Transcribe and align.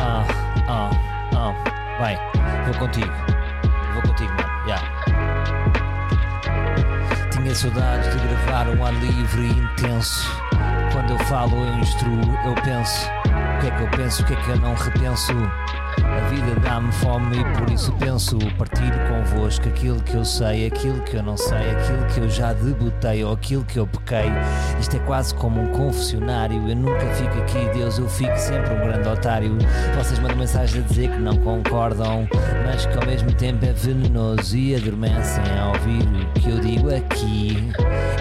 Ah, 0.00 0.24
ah, 0.68 0.90
ah. 1.36 1.98
Vai, 1.98 2.16
vou 2.64 2.74
contigo. 2.78 3.12
Vou 3.92 4.02
contigo, 4.02 4.32
mano. 4.32 4.50
Yeah. 4.66 4.82
Tinha 7.30 7.54
saudades 7.54 8.10
de 8.10 8.26
gravar 8.26 8.68
um 8.68 8.84
ar 8.84 8.94
livre 8.94 9.42
e 9.42 9.50
intenso. 9.50 10.30
Quando 10.92 11.10
eu 11.10 11.18
falo, 11.26 11.64
eu 11.64 11.78
instruo, 11.78 12.20
eu 12.44 12.54
penso. 12.62 13.06
O 13.06 13.60
que 13.60 13.68
é 13.68 13.70
que 13.70 13.82
eu 13.82 13.88
penso, 13.90 14.22
o 14.22 14.26
que 14.26 14.32
é 14.32 14.36
que 14.36 14.48
eu 14.48 14.56
não 14.60 14.74
repenso? 14.74 15.32
A 16.10 16.28
vida 16.28 16.60
dá-me 16.60 16.92
fome 16.92 17.38
e 17.38 17.58
por 17.58 17.70
isso 17.70 17.92
penso 17.92 18.38
partilho 18.58 18.98
convosco 19.08 19.68
aquilo 19.68 20.00
que 20.02 20.14
eu 20.14 20.24
sei, 20.24 20.66
aquilo 20.66 21.00
que 21.02 21.16
eu 21.16 21.22
não 21.22 21.36
sei, 21.36 21.70
aquilo 21.70 22.04
que 22.06 22.20
eu 22.20 22.28
já 22.28 22.52
debutei 22.52 23.24
ou 23.24 23.32
aquilo 23.32 23.64
que 23.64 23.78
eu 23.78 23.86
pequei. 23.86 24.30
Isto 24.78 24.96
é 24.96 24.98
quase 25.00 25.34
como 25.34 25.60
um 25.60 25.68
confessionário. 25.72 26.68
Eu 26.68 26.76
nunca 26.76 27.06
fico 27.14 27.38
aqui, 27.38 27.78
Deus, 27.78 27.98
eu 27.98 28.08
fico 28.08 28.36
sempre 28.36 28.74
um 28.74 28.78
grande 28.78 29.08
otário. 29.08 29.56
Vocês 29.96 30.18
mandam 30.18 30.36
mensagem 30.36 30.82
a 30.82 30.86
dizer 30.86 31.10
que 31.10 31.18
não 31.18 31.36
concordam, 31.36 32.28
mas 32.66 32.86
que 32.86 32.98
ao 32.98 33.06
mesmo 33.06 33.32
tempo 33.32 33.64
é 33.64 33.72
venenoso 33.72 34.56
e 34.56 34.74
adormecem 34.74 35.44
a 35.58 35.68
ouvir 35.68 36.02
o 36.02 36.40
que 36.40 36.50
eu 36.50 36.60
digo 36.60 36.94
aqui. 36.94 37.72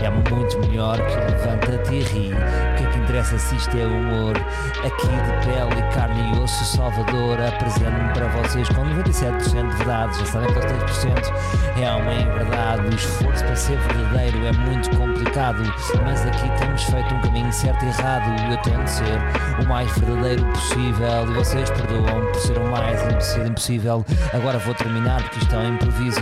É 0.02 0.10
muito 0.10 0.60
melhor 0.60 0.98
que 0.98 1.16
levanta-te 1.16 1.94
e 1.94 2.04
ri. 2.04 2.34
O 2.34 2.78
que 2.78 2.84
é 2.84 2.92
que 2.92 3.00
interessa 3.00 3.38
se 3.38 3.56
isto 3.56 3.78
é 3.78 3.86
humor? 3.86 4.38
Aqui 4.86 5.08
de 5.08 5.46
pele, 5.46 5.94
carne 5.94 6.38
e 6.38 6.40
osso, 6.40 6.64
Salvador 6.66 7.40
apresento-me 7.80 8.14
para 8.14 8.28
vocês 8.28 8.70
com 8.70 8.82
97% 8.84 9.70
de 9.70 9.78
verdade. 9.78 10.20
Já 10.20 10.26
sabem 10.26 10.54
que 10.54 10.60
os 10.60 10.66
3% 10.66 11.82
é 11.82 11.92
uma 11.92 12.14
em 12.14 12.26
verdade. 12.26 12.88
O 12.88 12.96
esforço 12.96 13.44
para 13.46 13.56
ser 13.56 13.80
verdadeiro 13.80 14.46
é 14.46 14.52
muito 14.52 14.90
complicado, 14.98 15.64
mas 16.04 16.26
aqui 16.26 16.50
temos 16.60 16.84
feito 16.84 17.14
um 17.14 17.22
caminho 17.22 17.52
certo 17.54 17.84
e 17.84 17.88
errado. 17.88 18.52
Eu 18.52 18.62
tento 18.62 18.88
ser 18.88 19.64
o 19.64 19.68
mais 19.68 19.92
verdadeiro 19.98 20.46
possível 20.48 21.24
e 21.30 21.34
vocês 21.34 21.70
perdoam 21.70 22.32
por 22.32 22.40
ser 22.42 22.58
o 22.58 22.72
mais 22.72 23.02
impossível. 23.04 23.48
impossível. 23.48 24.06
Agora 24.34 24.60
vou 24.60 24.74
terminar 24.74 25.22
porque 25.24 25.40
isto 25.40 25.56
é 25.56 25.60
um 25.60 25.74
improviso. 25.74 26.20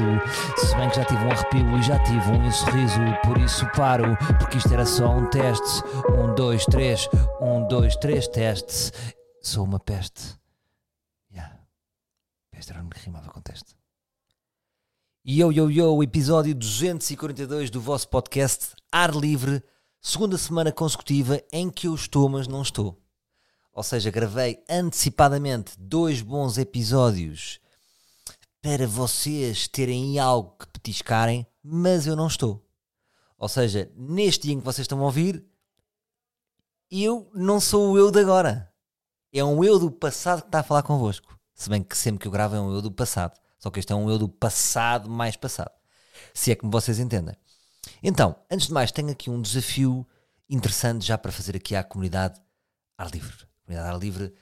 Se 0.57 0.75
bem 0.75 0.89
que 0.89 0.95
já 0.95 1.05
tive 1.05 1.23
um 1.23 1.31
arrepio 1.31 1.77
e 1.77 1.81
já 1.81 1.99
tive 1.99 2.31
um 2.31 2.51
sorriso, 2.51 2.99
por 3.23 3.37
isso 3.37 3.65
paro, 3.75 4.17
porque 4.39 4.57
isto 4.57 4.73
era 4.73 4.85
só 4.85 5.09
um 5.09 5.25
teste. 5.25 5.83
Um, 6.11 6.33
dois, 6.35 6.65
três, 6.65 7.09
um, 7.41 7.67
dois, 7.67 7.95
três, 7.95 8.27
testes. 8.27 8.91
Sou 9.41 9.63
uma 9.63 9.79
peste. 9.79 10.37
Peste 12.57 12.71
era 12.71 12.83
o 12.83 12.89
que 12.89 12.99
rimava 12.99 13.29
com 13.29 13.39
teste. 13.39 13.75
Yo, 15.23 15.51
yo, 15.51 15.69
yo, 15.69 16.01
episódio 16.01 16.55
242 16.55 17.69
do 17.69 17.79
vosso 17.79 18.09
podcast 18.09 18.73
Ar 18.91 19.15
Livre, 19.15 19.61
segunda 20.01 20.39
semana 20.39 20.71
consecutiva 20.71 21.39
em 21.53 21.69
que 21.69 21.85
eu 21.85 21.93
estou, 21.93 22.27
mas 22.27 22.47
não 22.47 22.63
estou. 22.63 22.99
Ou 23.71 23.83
seja, 23.83 24.09
gravei 24.09 24.59
antecipadamente 24.67 25.73
dois 25.77 26.23
bons 26.23 26.57
episódios 26.57 27.59
para 28.59 28.87
vocês 28.87 29.67
terem 29.67 30.17
algo 30.17 30.57
que 30.57 30.65
petiscarem, 30.65 31.45
mas 31.61 32.07
eu 32.07 32.15
não 32.15 32.25
estou. 32.25 32.67
Ou 33.37 33.47
seja, 33.47 33.87
neste 33.95 34.47
dia 34.47 34.55
em 34.55 34.59
que 34.59 34.65
vocês 34.65 34.85
estão 34.85 34.99
a 35.01 35.03
ouvir, 35.03 35.45
eu 36.89 37.29
não 37.35 37.59
sou 37.59 37.91
o 37.91 37.97
eu 37.99 38.09
de 38.09 38.19
agora. 38.19 38.73
É 39.31 39.43
um 39.43 39.63
eu 39.63 39.77
do 39.77 39.91
passado 39.91 40.41
que 40.41 40.47
está 40.47 40.61
a 40.61 40.63
falar 40.63 40.81
convosco. 40.81 41.36
Se 41.57 41.69
bem 41.71 41.81
que 41.81 41.97
sempre 41.97 42.19
que 42.19 42.27
eu 42.27 42.31
gravo 42.31 42.55
é 42.55 42.61
um 42.61 42.71
eu 42.71 42.83
do 42.83 42.91
passado. 42.91 43.37
Só 43.57 43.71
que 43.71 43.79
este 43.79 43.91
é 43.91 43.95
um 43.95 44.07
eu 44.07 44.19
do 44.19 44.29
passado 44.29 45.09
mais 45.09 45.35
passado. 45.35 45.71
Se 46.31 46.51
é 46.51 46.55
que 46.55 46.67
vocês 46.67 46.99
entendem. 46.99 47.35
Então, 48.03 48.35
antes 48.49 48.67
de 48.67 48.73
mais, 48.73 48.91
tenho 48.91 49.09
aqui 49.09 49.27
um 49.27 49.41
desafio 49.41 50.07
interessante 50.47 51.03
já 51.03 51.17
para 51.17 51.31
fazer 51.31 51.55
aqui 51.55 51.75
à 51.75 51.83
comunidade 51.83 52.39
Ar 52.95 53.09
Livre. 53.09 53.33
A 53.33 53.65
comunidade 53.65 53.95
Ar 53.95 53.99
Livre, 53.99 54.33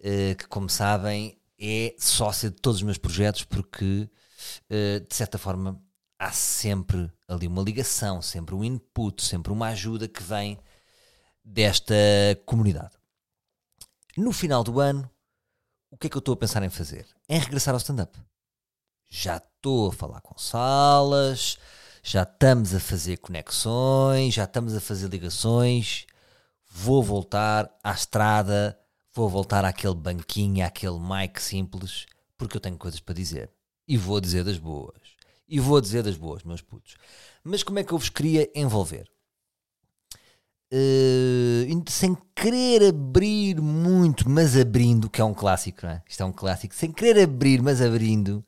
eh, 0.00 0.34
que 0.34 0.48
como 0.48 0.68
sabem, 0.68 1.40
é 1.56 1.94
sócia 1.98 2.50
de 2.50 2.56
todos 2.56 2.78
os 2.78 2.82
meus 2.82 2.98
projetos, 2.98 3.44
porque 3.44 4.10
eh, 4.68 4.98
de 5.08 5.14
certa 5.14 5.38
forma 5.38 5.80
há 6.18 6.32
sempre 6.32 7.12
ali 7.28 7.46
uma 7.46 7.62
ligação, 7.62 8.20
sempre 8.20 8.56
um 8.56 8.64
input, 8.64 9.22
sempre 9.22 9.52
uma 9.52 9.68
ajuda 9.68 10.08
que 10.08 10.22
vem 10.22 10.58
desta 11.44 11.94
comunidade. 12.44 12.96
No 14.16 14.32
final 14.32 14.64
do 14.64 14.80
ano, 14.80 15.08
o 15.96 15.98
que 15.98 16.08
é 16.08 16.10
que 16.10 16.16
eu 16.16 16.20
estou 16.20 16.34
a 16.34 16.36
pensar 16.36 16.62
em 16.62 16.68
fazer? 16.68 17.06
Em 17.26 17.38
regressar 17.38 17.72
ao 17.72 17.78
stand-up. 17.78 18.18
Já 19.08 19.38
estou 19.38 19.88
a 19.88 19.92
falar 19.92 20.20
com 20.20 20.36
salas, 20.36 21.58
já 22.02 22.22
estamos 22.22 22.74
a 22.74 22.80
fazer 22.80 23.16
conexões, 23.16 24.34
já 24.34 24.44
estamos 24.44 24.74
a 24.74 24.80
fazer 24.80 25.08
ligações. 25.08 26.04
Vou 26.68 27.02
voltar 27.02 27.74
à 27.82 27.92
estrada, 27.92 28.78
vou 29.14 29.26
voltar 29.26 29.64
àquele 29.64 29.94
banquinho, 29.94 30.66
àquele 30.66 30.98
mic 31.00 31.40
simples, 31.40 32.04
porque 32.36 32.58
eu 32.58 32.60
tenho 32.60 32.76
coisas 32.76 33.00
para 33.00 33.14
dizer. 33.14 33.50
E 33.88 33.96
vou 33.96 34.20
dizer 34.20 34.44
das 34.44 34.58
boas. 34.58 35.00
E 35.48 35.58
vou 35.58 35.80
dizer 35.80 36.02
das 36.02 36.18
boas, 36.18 36.42
meus 36.42 36.60
putos. 36.60 36.96
Mas 37.42 37.62
como 37.62 37.78
é 37.78 37.84
que 37.84 37.92
eu 37.94 37.96
vos 37.96 38.10
queria 38.10 38.50
envolver? 38.54 39.10
Uh, 40.72 41.84
sem 41.88 42.16
querer 42.34 42.88
abrir 42.88 43.60
muito, 43.60 44.28
mas 44.28 44.56
abrindo, 44.56 45.08
que 45.08 45.20
é 45.20 45.24
um 45.24 45.34
clássico, 45.34 45.86
não 45.86 45.92
é? 45.92 46.02
Isto 46.08 46.22
é 46.22 46.26
um 46.26 46.32
clássico. 46.32 46.74
Sem 46.74 46.90
querer 46.90 47.22
abrir, 47.22 47.62
mas 47.62 47.80
abrindo, 47.80 48.44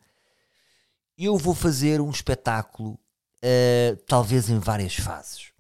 eu 1.17 1.37
vou 1.37 1.55
fazer 1.55 2.01
um 2.01 2.11
espetáculo, 2.11 2.93
uh, 2.93 3.97
talvez 4.07 4.51
em 4.51 4.59
várias 4.59 4.95
fases. 4.95 5.53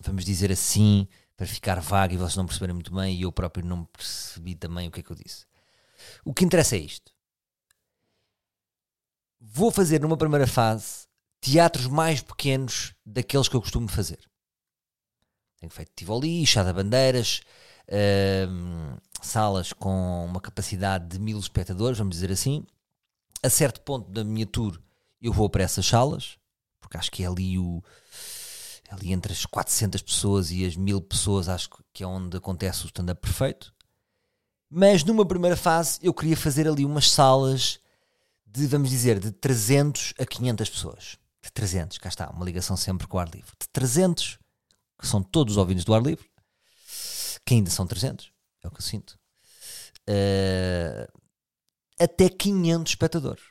Vamos 0.00 0.24
dizer 0.24 0.50
assim, 0.50 1.06
para 1.36 1.46
ficar 1.46 1.80
vago 1.80 2.14
e 2.14 2.16
vocês 2.16 2.36
não 2.36 2.46
perceberem 2.46 2.74
muito 2.74 2.94
bem, 2.94 3.14
e 3.14 3.22
eu 3.22 3.32
próprio 3.32 3.64
não 3.64 3.84
percebi 3.84 4.54
também 4.54 4.88
o 4.88 4.90
que 4.90 5.00
é 5.00 5.02
que 5.02 5.10
eu 5.10 5.16
disse. 5.16 5.46
O 6.24 6.34
que 6.34 6.44
interessa 6.44 6.76
é 6.76 6.80
isto. 6.80 7.12
Vou 9.40 9.70
fazer 9.70 10.00
numa 10.00 10.16
primeira 10.16 10.46
fase 10.46 11.06
teatros 11.40 11.86
mais 11.86 12.20
pequenos 12.20 12.94
daqueles 13.04 13.48
que 13.48 13.54
eu 13.54 13.60
costumo 13.60 13.86
fazer. 13.86 14.18
Tenho 15.66 15.74
feito 15.74 15.90
Tivoli, 15.96 16.46
Chá 16.46 16.62
da 16.62 16.72
Bandeiras, 16.72 17.40
uh, 17.88 19.00
salas 19.20 19.72
com 19.72 20.24
uma 20.24 20.40
capacidade 20.40 21.08
de 21.08 21.18
mil 21.18 21.38
espectadores, 21.40 21.98
vamos 21.98 22.14
dizer 22.14 22.30
assim. 22.30 22.64
A 23.42 23.50
certo 23.50 23.80
ponto 23.80 24.08
da 24.10 24.22
minha 24.22 24.46
tour 24.46 24.80
eu 25.20 25.32
vou 25.32 25.50
para 25.50 25.64
essas 25.64 25.84
salas, 25.84 26.38
porque 26.80 26.96
acho 26.96 27.10
que 27.10 27.24
é 27.24 27.26
ali 27.26 27.58
o 27.58 27.82
ali 28.88 29.12
entre 29.12 29.32
as 29.32 29.44
400 29.44 30.00
pessoas 30.02 30.52
e 30.52 30.64
as 30.64 30.76
mil 30.76 31.00
pessoas, 31.00 31.48
acho 31.48 31.68
que 31.92 32.04
é 32.04 32.06
onde 32.06 32.36
acontece 32.36 32.84
o 32.84 32.86
stand-up 32.86 33.20
perfeito. 33.20 33.74
Mas 34.70 35.02
numa 35.02 35.26
primeira 35.26 35.56
fase 35.56 35.98
eu 36.00 36.14
queria 36.14 36.36
fazer 36.36 36.68
ali 36.68 36.84
umas 36.84 37.10
salas 37.10 37.80
de, 38.46 38.68
vamos 38.68 38.90
dizer, 38.90 39.18
de 39.18 39.32
300 39.32 40.14
a 40.16 40.24
500 40.24 40.70
pessoas. 40.70 41.18
De 41.42 41.50
300, 41.50 41.98
cá 41.98 42.08
está, 42.08 42.30
uma 42.30 42.44
ligação 42.44 42.76
sempre 42.76 43.08
com 43.08 43.16
o 43.16 43.20
ar 43.20 43.28
livre. 43.28 43.50
De 43.60 43.68
300 43.68 44.38
que 44.98 45.06
são 45.06 45.22
todos 45.22 45.54
os 45.54 45.58
ouvintes 45.58 45.84
do 45.84 45.94
ar 45.94 46.02
livre, 46.02 46.26
que 47.44 47.54
ainda 47.54 47.70
são 47.70 47.86
300, 47.86 48.30
é 48.62 48.68
o 48.68 48.70
que 48.70 48.78
eu 48.78 48.84
sinto, 48.84 49.18
uh, 50.08 51.20
até 51.98 52.28
500 52.28 52.92
espectadores. 52.92 53.44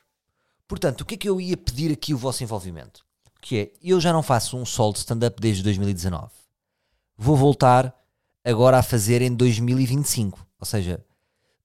Portanto, 0.67 1.01
o 1.01 1.05
que 1.05 1.15
é 1.15 1.17
que 1.17 1.29
eu 1.29 1.39
ia 1.39 1.55
pedir 1.55 1.91
aqui 1.91 2.13
o 2.13 2.17
vosso 2.17 2.43
envolvimento? 2.43 3.05
Que 3.41 3.57
é, 3.57 3.73
eu 3.81 4.01
já 4.01 4.11
não 4.11 4.23
faço 4.23 4.57
um 4.57 4.65
sol 4.65 4.91
de 4.91 4.99
stand-up 4.99 5.39
desde 5.39 5.61
2019. 5.63 6.31
Vou 7.17 7.37
voltar 7.37 7.95
agora 8.43 8.79
a 8.79 8.83
fazer 8.83 9.21
em 9.21 9.33
2025. 9.33 10.45
Ou 10.59 10.65
seja, 10.65 11.05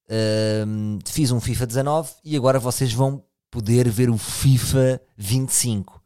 uh, 0.05 0.99
fiz 1.09 1.31
um 1.31 1.41
FIFA 1.41 1.67
19 1.67 2.13
e 2.23 2.37
agora 2.37 2.59
vocês 2.59 2.93
vão 2.93 3.23
poder 3.49 3.89
ver 3.89 4.09
o 4.09 4.17
FIFA 4.17 5.01
25. 5.17 6.01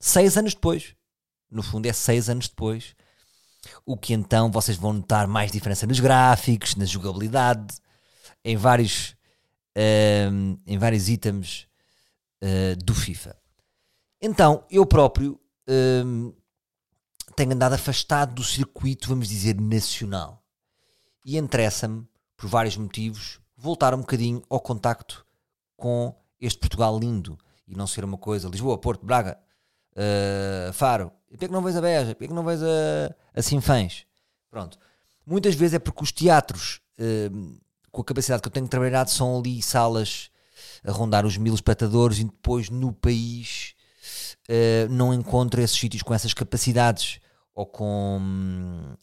Seis 0.00 0.36
anos 0.36 0.54
depois. 0.54 0.94
No 1.50 1.62
fundo 1.62 1.86
é 1.86 1.92
seis 1.92 2.28
anos 2.28 2.48
depois 2.48 2.94
o 3.84 3.96
que 3.96 4.12
então 4.12 4.50
vocês 4.50 4.76
vão 4.76 4.92
notar 4.92 5.26
mais 5.26 5.50
diferença 5.50 5.86
nos 5.86 6.00
gráficos, 6.00 6.76
na 6.76 6.84
jogabilidade, 6.84 7.76
em 8.44 8.56
vários, 8.56 9.16
uh, 9.76 10.60
em 10.66 10.78
vários 10.78 11.08
itens 11.08 11.66
uh, 12.42 12.76
do 12.84 12.94
FIFA. 12.94 13.36
Então, 14.20 14.64
eu 14.70 14.84
próprio 14.84 15.40
uh, 15.68 16.34
tenho 17.36 17.52
andado 17.52 17.74
afastado 17.74 18.34
do 18.34 18.42
circuito, 18.44 19.08
vamos 19.08 19.28
dizer, 19.28 19.60
nacional. 19.60 20.42
E 21.24 21.36
interessa-me, 21.36 22.06
por 22.36 22.48
vários 22.48 22.76
motivos, 22.76 23.40
voltar 23.56 23.94
um 23.94 24.00
bocadinho 24.00 24.42
ao 24.48 24.60
contacto 24.60 25.26
com 25.76 26.14
este 26.40 26.58
Portugal 26.58 26.98
lindo 26.98 27.38
e 27.66 27.74
não 27.76 27.86
ser 27.86 28.04
uma 28.04 28.16
coisa 28.16 28.48
Lisboa, 28.48 28.78
Porto, 28.78 29.04
Braga, 29.04 29.38
uh, 29.92 30.72
Faro, 30.72 31.12
e 31.28 31.32
porquê 31.32 31.46
que 31.46 31.52
não 31.52 31.62
vês 31.62 31.76
a 31.76 31.80
Beja? 31.80 32.14
Porquê 32.14 32.28
que 32.28 32.34
não 32.34 32.44
vês 32.44 32.62
a, 32.62 33.14
a 33.38 33.42
Sinfãs? 33.42 34.04
Pronto. 34.50 34.78
Muitas 35.24 35.54
vezes 35.54 35.74
é 35.74 35.78
porque 35.78 36.02
os 36.02 36.10
teatros, 36.10 36.80
uh, 36.98 37.58
com 37.90 38.02
a 38.02 38.04
capacidade 38.04 38.42
que 38.42 38.48
eu 38.48 38.52
tenho 38.52 38.66
trabalhado, 38.66 39.10
são 39.10 39.38
ali 39.38 39.62
salas 39.62 40.30
a 40.84 40.90
rondar 40.90 41.24
os 41.24 41.36
mil 41.36 41.54
espectadores 41.54 42.18
e 42.18 42.24
depois 42.24 42.68
no 42.68 42.92
país 42.92 43.74
uh, 44.48 44.92
não 44.92 45.14
encontro 45.14 45.60
esses 45.60 45.78
sítios 45.78 46.02
com 46.02 46.12
essas 46.12 46.34
capacidades 46.34 47.20
ou 47.54 47.66
com, 47.66 48.20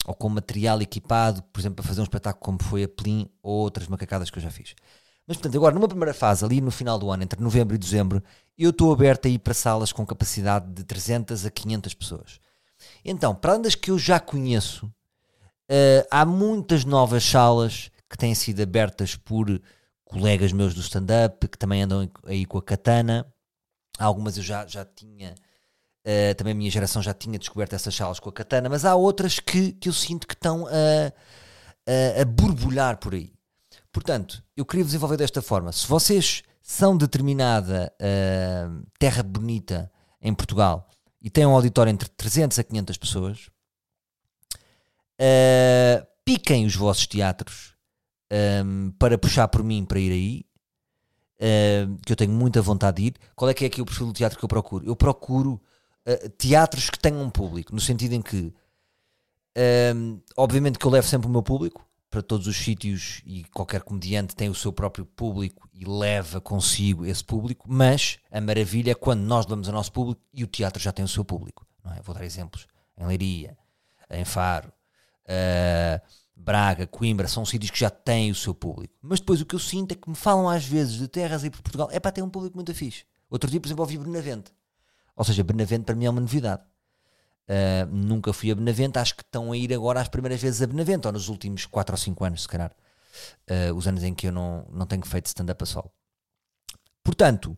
ou 0.06 0.14
com 0.14 0.28
material 0.28 0.80
equipado, 0.80 1.42
por 1.44 1.60
exemplo, 1.60 1.76
para 1.76 1.84
fazer 1.84 2.00
um 2.00 2.04
espetáculo 2.04 2.42
como 2.42 2.62
foi 2.62 2.84
a 2.84 2.88
Plin 2.88 3.28
ou 3.42 3.54
outras 3.54 3.86
macacadas 3.88 4.30
que 4.30 4.38
eu 4.38 4.42
já 4.42 4.50
fiz. 4.50 4.74
Mas, 5.26 5.36
portanto, 5.36 5.56
agora, 5.56 5.74
numa 5.74 5.88
primeira 5.88 6.14
fase, 6.14 6.44
ali 6.44 6.60
no 6.60 6.70
final 6.70 6.98
do 6.98 7.10
ano, 7.10 7.22
entre 7.22 7.40
novembro 7.40 7.74
e 7.74 7.78
dezembro, 7.78 8.22
eu 8.56 8.70
estou 8.70 8.92
aberto 8.92 9.26
a 9.26 9.28
ir 9.28 9.38
para 9.38 9.52
salas 9.52 9.92
com 9.92 10.06
capacidade 10.06 10.72
de 10.72 10.84
300 10.84 11.44
a 11.44 11.50
500 11.50 11.94
pessoas. 11.94 12.40
Então, 13.04 13.34
para 13.34 13.52
além 13.52 13.62
das 13.62 13.74
que 13.74 13.90
eu 13.90 13.98
já 13.98 14.18
conheço, 14.18 14.86
uh, 14.86 16.06
há 16.10 16.24
muitas 16.24 16.84
novas 16.84 17.24
salas 17.24 17.90
que 18.08 18.16
têm 18.16 18.34
sido 18.34 18.62
abertas 18.62 19.16
por 19.16 19.60
colegas 20.04 20.52
meus 20.52 20.74
do 20.74 20.80
stand-up, 20.80 21.48
que 21.48 21.58
também 21.58 21.82
andam 21.82 22.08
aí 22.24 22.44
com 22.44 22.58
a 22.58 22.62
katana. 22.62 23.26
Algumas 23.98 24.36
eu 24.36 24.42
já, 24.42 24.66
já 24.66 24.84
tinha, 24.84 25.34
uh, 26.06 26.34
também 26.36 26.52
a 26.52 26.56
minha 26.56 26.70
geração 26.70 27.02
já 27.02 27.14
tinha 27.14 27.38
descoberto 27.38 27.74
essas 27.74 27.94
salas 27.94 28.20
com 28.20 28.28
a 28.28 28.32
katana, 28.32 28.68
mas 28.68 28.84
há 28.84 28.94
outras 28.94 29.40
que, 29.40 29.72
que 29.72 29.88
eu 29.88 29.92
sinto 29.92 30.26
que 30.26 30.34
estão 30.34 30.66
a, 30.66 31.12
a, 32.20 32.22
a 32.22 32.24
borbulhar 32.24 32.98
por 32.98 33.14
aí. 33.14 33.32
Portanto, 33.92 34.42
eu 34.56 34.64
queria 34.66 34.84
vos 34.84 34.94
envolver 34.94 35.16
desta 35.16 35.40
forma. 35.40 35.72
Se 35.72 35.86
vocês 35.86 36.42
são 36.62 36.96
determinada 36.96 37.92
uh, 38.00 38.86
terra 38.98 39.22
bonita 39.22 39.90
em 40.20 40.34
Portugal 40.34 40.88
e 41.26 41.30
têm 41.30 41.44
um 41.44 41.56
auditório 41.56 41.90
entre 41.90 42.08
300 42.08 42.56
a 42.56 42.62
500 42.62 42.96
pessoas, 42.98 43.50
uh, 45.20 46.06
piquem 46.24 46.64
os 46.64 46.76
vossos 46.76 47.04
teatros 47.08 47.74
um, 48.64 48.92
para 48.92 49.18
puxar 49.18 49.48
por 49.48 49.64
mim 49.64 49.84
para 49.84 49.98
ir 49.98 50.12
aí, 50.12 50.46
uh, 51.40 51.98
que 52.06 52.12
eu 52.12 52.16
tenho 52.16 52.30
muita 52.30 52.62
vontade 52.62 52.98
de 52.98 53.08
ir. 53.08 53.14
Qual 53.34 53.50
é 53.50 53.54
que 53.54 53.64
é 53.64 53.66
aqui 53.66 53.82
o 53.82 53.84
perfil 53.84 54.06
do 54.06 54.12
teatro 54.12 54.38
que 54.38 54.44
eu 54.44 54.48
procuro? 54.48 54.86
Eu 54.86 54.94
procuro 54.94 55.60
uh, 56.06 56.28
teatros 56.38 56.90
que 56.90 56.98
tenham 57.00 57.20
um 57.20 57.30
público, 57.30 57.74
no 57.74 57.80
sentido 57.80 58.12
em 58.12 58.22
que, 58.22 58.54
um, 59.96 60.20
obviamente, 60.36 60.78
que 60.78 60.86
eu 60.86 60.92
levo 60.92 61.08
sempre 61.08 61.26
o 61.26 61.30
meu 61.30 61.42
público, 61.42 61.84
para 62.16 62.22
todos 62.22 62.46
os 62.46 62.56
sítios 62.56 63.20
e 63.26 63.44
qualquer 63.44 63.82
comediante 63.82 64.34
tem 64.34 64.48
o 64.48 64.54
seu 64.54 64.72
próprio 64.72 65.04
público 65.04 65.68
e 65.74 65.84
leva 65.84 66.40
consigo 66.40 67.04
esse 67.04 67.22
público, 67.22 67.66
mas 67.68 68.18
a 68.30 68.40
maravilha 68.40 68.92
é 68.92 68.94
quando 68.94 69.20
nós 69.20 69.44
levamos 69.44 69.68
o 69.68 69.72
nosso 69.72 69.92
público 69.92 70.22
e 70.32 70.42
o 70.42 70.46
teatro 70.46 70.82
já 70.82 70.90
tem 70.92 71.04
o 71.04 71.08
seu 71.08 71.22
público. 71.22 71.66
Não 71.84 71.92
é? 71.92 72.00
Vou 72.00 72.14
dar 72.14 72.24
exemplos. 72.24 72.66
Em 72.96 73.04
Leiria, 73.06 73.54
em 74.08 74.24
Faro, 74.24 74.72
uh, 75.28 76.00
Braga, 76.34 76.86
Coimbra, 76.86 77.28
são 77.28 77.44
sítios 77.44 77.70
que 77.70 77.78
já 77.78 77.90
têm 77.90 78.30
o 78.30 78.34
seu 78.34 78.54
público. 78.54 78.94
Mas 79.02 79.20
depois 79.20 79.42
o 79.42 79.44
que 79.44 79.54
eu 79.54 79.60
sinto 79.60 79.92
é 79.92 79.94
que 79.94 80.08
me 80.08 80.16
falam 80.16 80.48
às 80.48 80.64
vezes 80.64 80.94
de 80.94 81.08
terras 81.08 81.44
aí 81.44 81.50
por 81.50 81.60
Portugal, 81.60 81.90
é 81.92 82.00
para 82.00 82.12
ter 82.12 82.22
um 82.22 82.30
público 82.30 82.56
muito 82.56 82.74
fixe. 82.74 83.04
Outro 83.28 83.50
dia, 83.50 83.60
por 83.60 83.66
exemplo, 83.66 83.82
ouvi 83.82 83.98
Benavente. 83.98 84.50
Ou 85.14 85.22
seja, 85.22 85.44
Benavente 85.44 85.84
para 85.84 85.94
mim 85.94 86.06
é 86.06 86.10
uma 86.10 86.22
novidade. 86.22 86.62
Uh, 87.48 87.86
nunca 87.94 88.32
fui 88.32 88.50
a 88.50 88.56
Benavente, 88.56 88.98
acho 88.98 89.14
que 89.14 89.22
estão 89.22 89.52
a 89.52 89.56
ir 89.56 89.72
agora 89.72 90.00
às 90.00 90.08
primeiras 90.08 90.42
vezes 90.42 90.60
a 90.62 90.66
Benavente, 90.66 91.06
ou 91.06 91.12
nos 91.12 91.28
últimos 91.28 91.64
4 91.64 91.94
ou 91.94 91.98
5 91.98 92.24
anos, 92.24 92.42
se 92.42 92.48
calhar. 92.48 92.72
Uh, 93.48 93.72
os 93.74 93.86
anos 93.86 94.02
em 94.02 94.12
que 94.14 94.26
eu 94.26 94.32
não, 94.32 94.66
não 94.70 94.84
tenho 94.84 95.06
feito 95.06 95.26
stand-up 95.26 95.62
a 95.62 95.66
solo. 95.66 95.92
Portanto, 97.04 97.56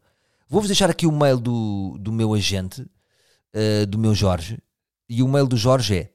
vou-vos 0.48 0.68
deixar 0.68 0.90
aqui 0.90 1.06
o 1.06 1.12
mail 1.12 1.40
do, 1.40 1.96
do 1.98 2.12
meu 2.12 2.34
agente, 2.34 2.82
uh, 2.82 3.86
do 3.86 3.98
meu 3.98 4.14
Jorge, 4.14 4.58
e 5.08 5.22
o 5.22 5.28
mail 5.28 5.46
do 5.46 5.56
Jorge 5.56 5.96
é 5.96 6.12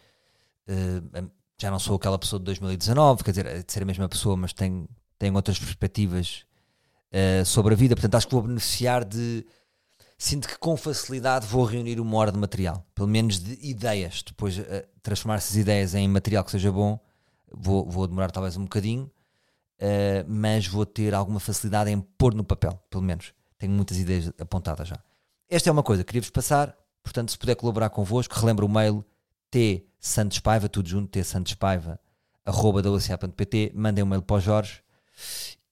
já 1.59 1.69
não 1.69 1.79
sou 1.79 1.95
aquela 1.95 2.17
pessoa 2.17 2.39
de 2.39 2.45
2019, 2.45 3.23
quer 3.23 3.31
dizer, 3.31 3.63
de 3.63 3.71
ser 3.71 3.83
a 3.83 3.85
mesma 3.85 4.09
pessoa, 4.09 4.35
mas 4.35 4.51
tenho, 4.51 4.89
tenho 5.19 5.35
outras 5.35 5.59
perspectivas 5.59 6.45
uh, 7.15 7.45
sobre 7.45 7.73
a 7.73 7.77
vida. 7.77 7.95
Portanto, 7.95 8.15
acho 8.15 8.27
que 8.27 8.33
vou 8.33 8.43
beneficiar 8.43 9.05
de. 9.05 9.45
Sinto 10.17 10.47
que 10.47 10.57
com 10.57 10.77
facilidade 10.77 11.45
vou 11.45 11.65
reunir 11.65 11.99
uma 11.99 12.15
hora 12.17 12.31
de 12.31 12.37
material, 12.37 12.85
pelo 12.95 13.07
menos 13.07 13.39
de 13.39 13.57
ideias. 13.61 14.23
Depois, 14.25 14.57
uh, 14.57 14.63
transformar 15.01 15.35
essas 15.35 15.55
ideias 15.55 15.93
em 15.93 16.07
material 16.07 16.43
que 16.43 16.51
seja 16.51 16.71
bom, 16.71 16.99
vou, 17.51 17.85
vou 17.89 18.07
demorar 18.07 18.31
talvez 18.31 18.55
um 18.55 18.63
bocadinho, 18.63 19.03
uh, 19.03 20.25
mas 20.27 20.67
vou 20.67 20.85
ter 20.85 21.13
alguma 21.13 21.39
facilidade 21.39 21.89
em 21.89 21.99
pôr 21.99 22.33
no 22.33 22.43
papel, 22.43 22.79
pelo 22.89 23.03
menos. 23.03 23.33
Tenho 23.57 23.73
muitas 23.73 23.97
ideias 23.97 24.31
apontadas 24.39 24.87
já. 24.87 24.99
Esta 25.49 25.69
é 25.69 25.71
uma 25.71 25.83
coisa 25.83 26.03
que 26.03 26.07
queria-vos 26.07 26.29
passar, 26.29 26.75
portanto, 27.03 27.31
se 27.31 27.37
puder 27.37 27.55
colaborar 27.55 27.89
convosco, 27.89 28.37
relembro 28.39 28.65
o 28.65 28.69
mail 28.69 29.05
t 29.51 29.85
santespaiva, 29.99 30.67
tudo 30.67 30.89
junto, 30.89 31.09
t 31.09 31.23
santespaiva, 31.23 31.99
arroba 32.45 32.81
da 32.81 32.89
mandem 33.73 34.03
um 34.03 34.07
mail 34.07 34.21
para 34.21 34.35
o 34.35 34.39
Jorge 34.39 34.81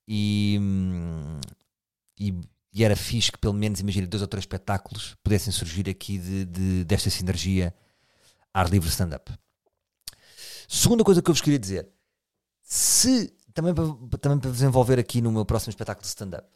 e, 0.07 0.59
e, 2.19 2.33
e, 2.73 2.83
era 2.83 2.95
fixe 2.95 3.31
que 3.31 3.37
pelo 3.37 3.53
menos, 3.53 3.79
imagina, 3.79 4.07
dois 4.07 4.21
ou 4.21 4.27
três 4.27 4.43
espetáculos 4.43 5.15
pudessem 5.23 5.51
surgir 5.51 5.89
aqui 5.89 6.17
de, 6.17 6.45
de 6.45 6.83
desta 6.83 7.09
sinergia 7.09 7.73
ar 8.53 8.69
livre 8.69 8.89
stand-up. 8.89 9.31
Segunda 10.67 11.03
coisa 11.03 11.21
que 11.21 11.29
eu 11.29 11.33
vos 11.33 11.41
queria 11.41 11.59
dizer, 11.59 11.89
se 12.61 13.33
também 13.53 13.73
para, 13.73 13.85
também 14.17 14.39
para 14.39 14.49
vos 14.49 14.61
envolver 14.61 14.99
aqui 14.99 15.21
no 15.21 15.31
meu 15.31 15.45
próximo 15.45 15.69
espetáculo 15.69 16.03
de 16.03 16.09
stand-up, 16.09 16.47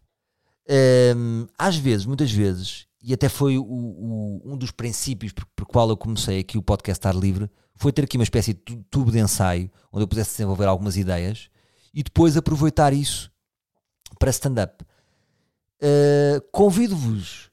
um, 1.15 1.47
às 1.57 1.77
vezes, 1.77 2.05
muitas 2.05 2.31
vezes, 2.31 2.87
e 3.01 3.13
até 3.13 3.29
foi 3.29 3.57
o, 3.57 3.63
o, 3.63 4.41
um 4.43 4.57
dos 4.57 4.71
princípios 4.71 5.31
por, 5.31 5.45
por 5.55 5.65
qual 5.65 5.89
eu 5.89 5.95
comecei 5.95 6.39
aqui 6.39 6.57
o 6.57 6.61
podcast 6.61 7.07
Ar 7.07 7.15
Livre, 7.15 7.49
foi 7.75 7.91
ter 7.93 8.03
aqui 8.03 8.17
uma 8.17 8.23
espécie 8.23 8.53
de 8.53 8.83
tubo 8.89 9.11
de 9.11 9.19
ensaio 9.19 9.71
onde 9.91 10.03
eu 10.03 10.07
pudesse 10.07 10.31
desenvolver 10.31 10.65
algumas 10.65 10.97
ideias 10.97 11.49
e 11.93 12.03
depois 12.03 12.35
aproveitar 12.35 12.91
isso 12.91 13.31
para 14.19 14.29
stand-up. 14.29 14.83
Uh, 15.81 16.41
Convido-vos, 16.51 17.51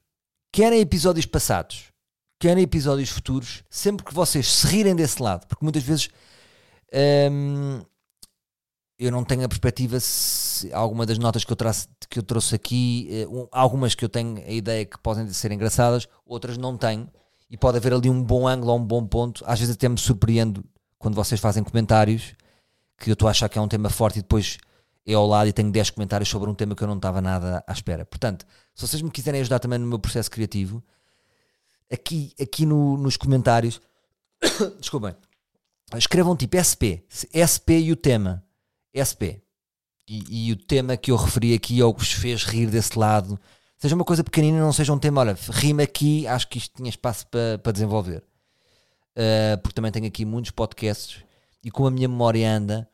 querem 0.51 0.79
episódios 0.79 1.25
passados, 1.25 1.91
querem 2.39 2.63
episódios 2.63 3.09
futuros, 3.09 3.63
sempre 3.69 4.05
que 4.05 4.13
vocês 4.13 4.47
se 4.47 4.67
rirem 4.67 4.95
desse 4.95 5.21
lado, 5.21 5.45
porque 5.47 5.63
muitas 5.63 5.83
vezes 5.83 6.09
um, 6.93 7.77
ehm, 7.77 7.85
eu 8.97 9.11
não 9.11 9.23
tenho 9.23 9.43
a 9.43 9.47
perspectiva 9.49 9.99
se 9.99 10.73
alguma 10.73 11.05
das 11.05 11.17
notas 11.17 11.43
que 11.43 11.51
eu, 11.51 11.55
traço, 11.55 11.87
que 12.09 12.17
eu 12.17 12.23
trouxe 12.23 12.55
aqui, 12.55 13.25
uh, 13.29 13.47
algumas 13.51 13.93
que 13.93 14.05
eu 14.05 14.09
tenho 14.09 14.37
a 14.37 14.51
ideia 14.51 14.85
que 14.85 14.97
podem 14.97 15.27
ser 15.29 15.51
engraçadas, 15.51 16.07
outras 16.25 16.57
não 16.57 16.77
tenho, 16.77 17.09
e 17.49 17.57
pode 17.57 17.77
haver 17.77 17.93
ali 17.93 18.09
um 18.09 18.23
bom 18.23 18.47
ângulo 18.47 18.71
ou 18.71 18.79
um 18.79 18.83
bom 18.83 19.05
ponto. 19.05 19.43
Às 19.45 19.59
vezes 19.59 19.75
até 19.75 19.87
me 19.87 19.97
surpreendo 19.97 20.63
quando 20.97 21.15
vocês 21.15 21.39
fazem 21.39 21.63
comentários 21.63 22.33
que 22.97 23.09
eu 23.09 23.13
estou 23.13 23.27
a 23.27 23.31
achar 23.31 23.49
que 23.49 23.57
é 23.57 23.61
um 23.61 23.67
tema 23.67 23.89
forte 23.89 24.19
e 24.19 24.21
depois 24.21 24.57
é 25.05 25.13
ao 25.13 25.27
lado 25.27 25.47
e 25.47 25.53
tenho 25.53 25.71
10 25.71 25.91
comentários 25.91 26.29
sobre 26.29 26.49
um 26.49 26.55
tema 26.55 26.75
que 26.75 26.83
eu 26.83 26.87
não 26.87 26.95
estava 26.95 27.21
nada 27.21 27.63
à 27.67 27.71
espera. 27.71 28.05
Portanto, 28.05 28.45
se 28.73 28.87
vocês 28.87 29.01
me 29.01 29.11
quiserem 29.11 29.41
ajudar 29.41 29.59
também 29.59 29.77
no 29.77 29.85
meu 29.85 29.99
processo 29.99 30.31
criativo, 30.31 30.83
aqui, 31.91 32.33
aqui 32.41 32.65
no, 32.65 32.97
nos 32.97 33.15
comentários, 33.15 33.79
desculpem, 34.79 35.15
escrevam 35.95 36.35
tipo 36.35 36.57
SP, 36.57 37.05
SP 37.09 37.79
e 37.79 37.91
o 37.91 37.95
tema, 37.95 38.43
SP. 38.97 39.41
E, 40.07 40.49
e, 40.49 40.51
o 40.51 40.55
tema 40.55 40.95
que 40.97 41.11
eu 41.11 41.15
referi 41.15 41.53
aqui 41.53 41.81
ou 41.81 41.93
que 41.93 42.01
vos 42.01 42.11
fez 42.11 42.43
rir 42.43 42.67
desse 42.67 42.97
lado, 42.97 43.39
seja 43.75 43.95
uma 43.95 44.05
coisa 44.05 44.23
pequenina, 44.23 44.59
não 44.59 44.71
seja 44.71 44.93
um 44.93 44.99
tema, 44.99 45.21
olha, 45.21 45.37
rima 45.49 45.81
aqui, 45.81 46.27
acho 46.27 46.47
que 46.47 46.59
isto 46.59 46.75
tinha 46.75 46.89
espaço 46.89 47.25
para, 47.27 47.57
para 47.57 47.71
desenvolver. 47.71 48.23
Uh, 49.17 49.57
porque 49.63 49.73
também 49.73 49.91
tenho 49.91 50.05
aqui 50.05 50.23
muitos 50.23 50.51
podcasts 50.51 51.23
e 51.63 51.71
como 51.71 51.87
a 51.87 51.91
minha 51.91 52.07
memória 52.07 52.47
anda, 52.47 52.87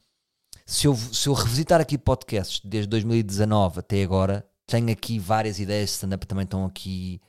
se 0.65 0.87
eu, 0.87 0.95
se 0.95 1.27
eu 1.27 1.33
revisitar 1.33 1.81
aqui 1.81 1.97
podcasts 1.97 2.61
desde 2.63 2.89
2019 2.89 3.79
até 3.79 4.03
agora, 4.03 4.45
tenho 4.65 4.91
aqui 4.91 5.19
várias 5.19 5.59
ideias 5.59 5.89
de 5.89 5.95
stand-up 5.95 6.25
também 6.25 6.43
estão 6.43 6.65
aqui 6.65 7.21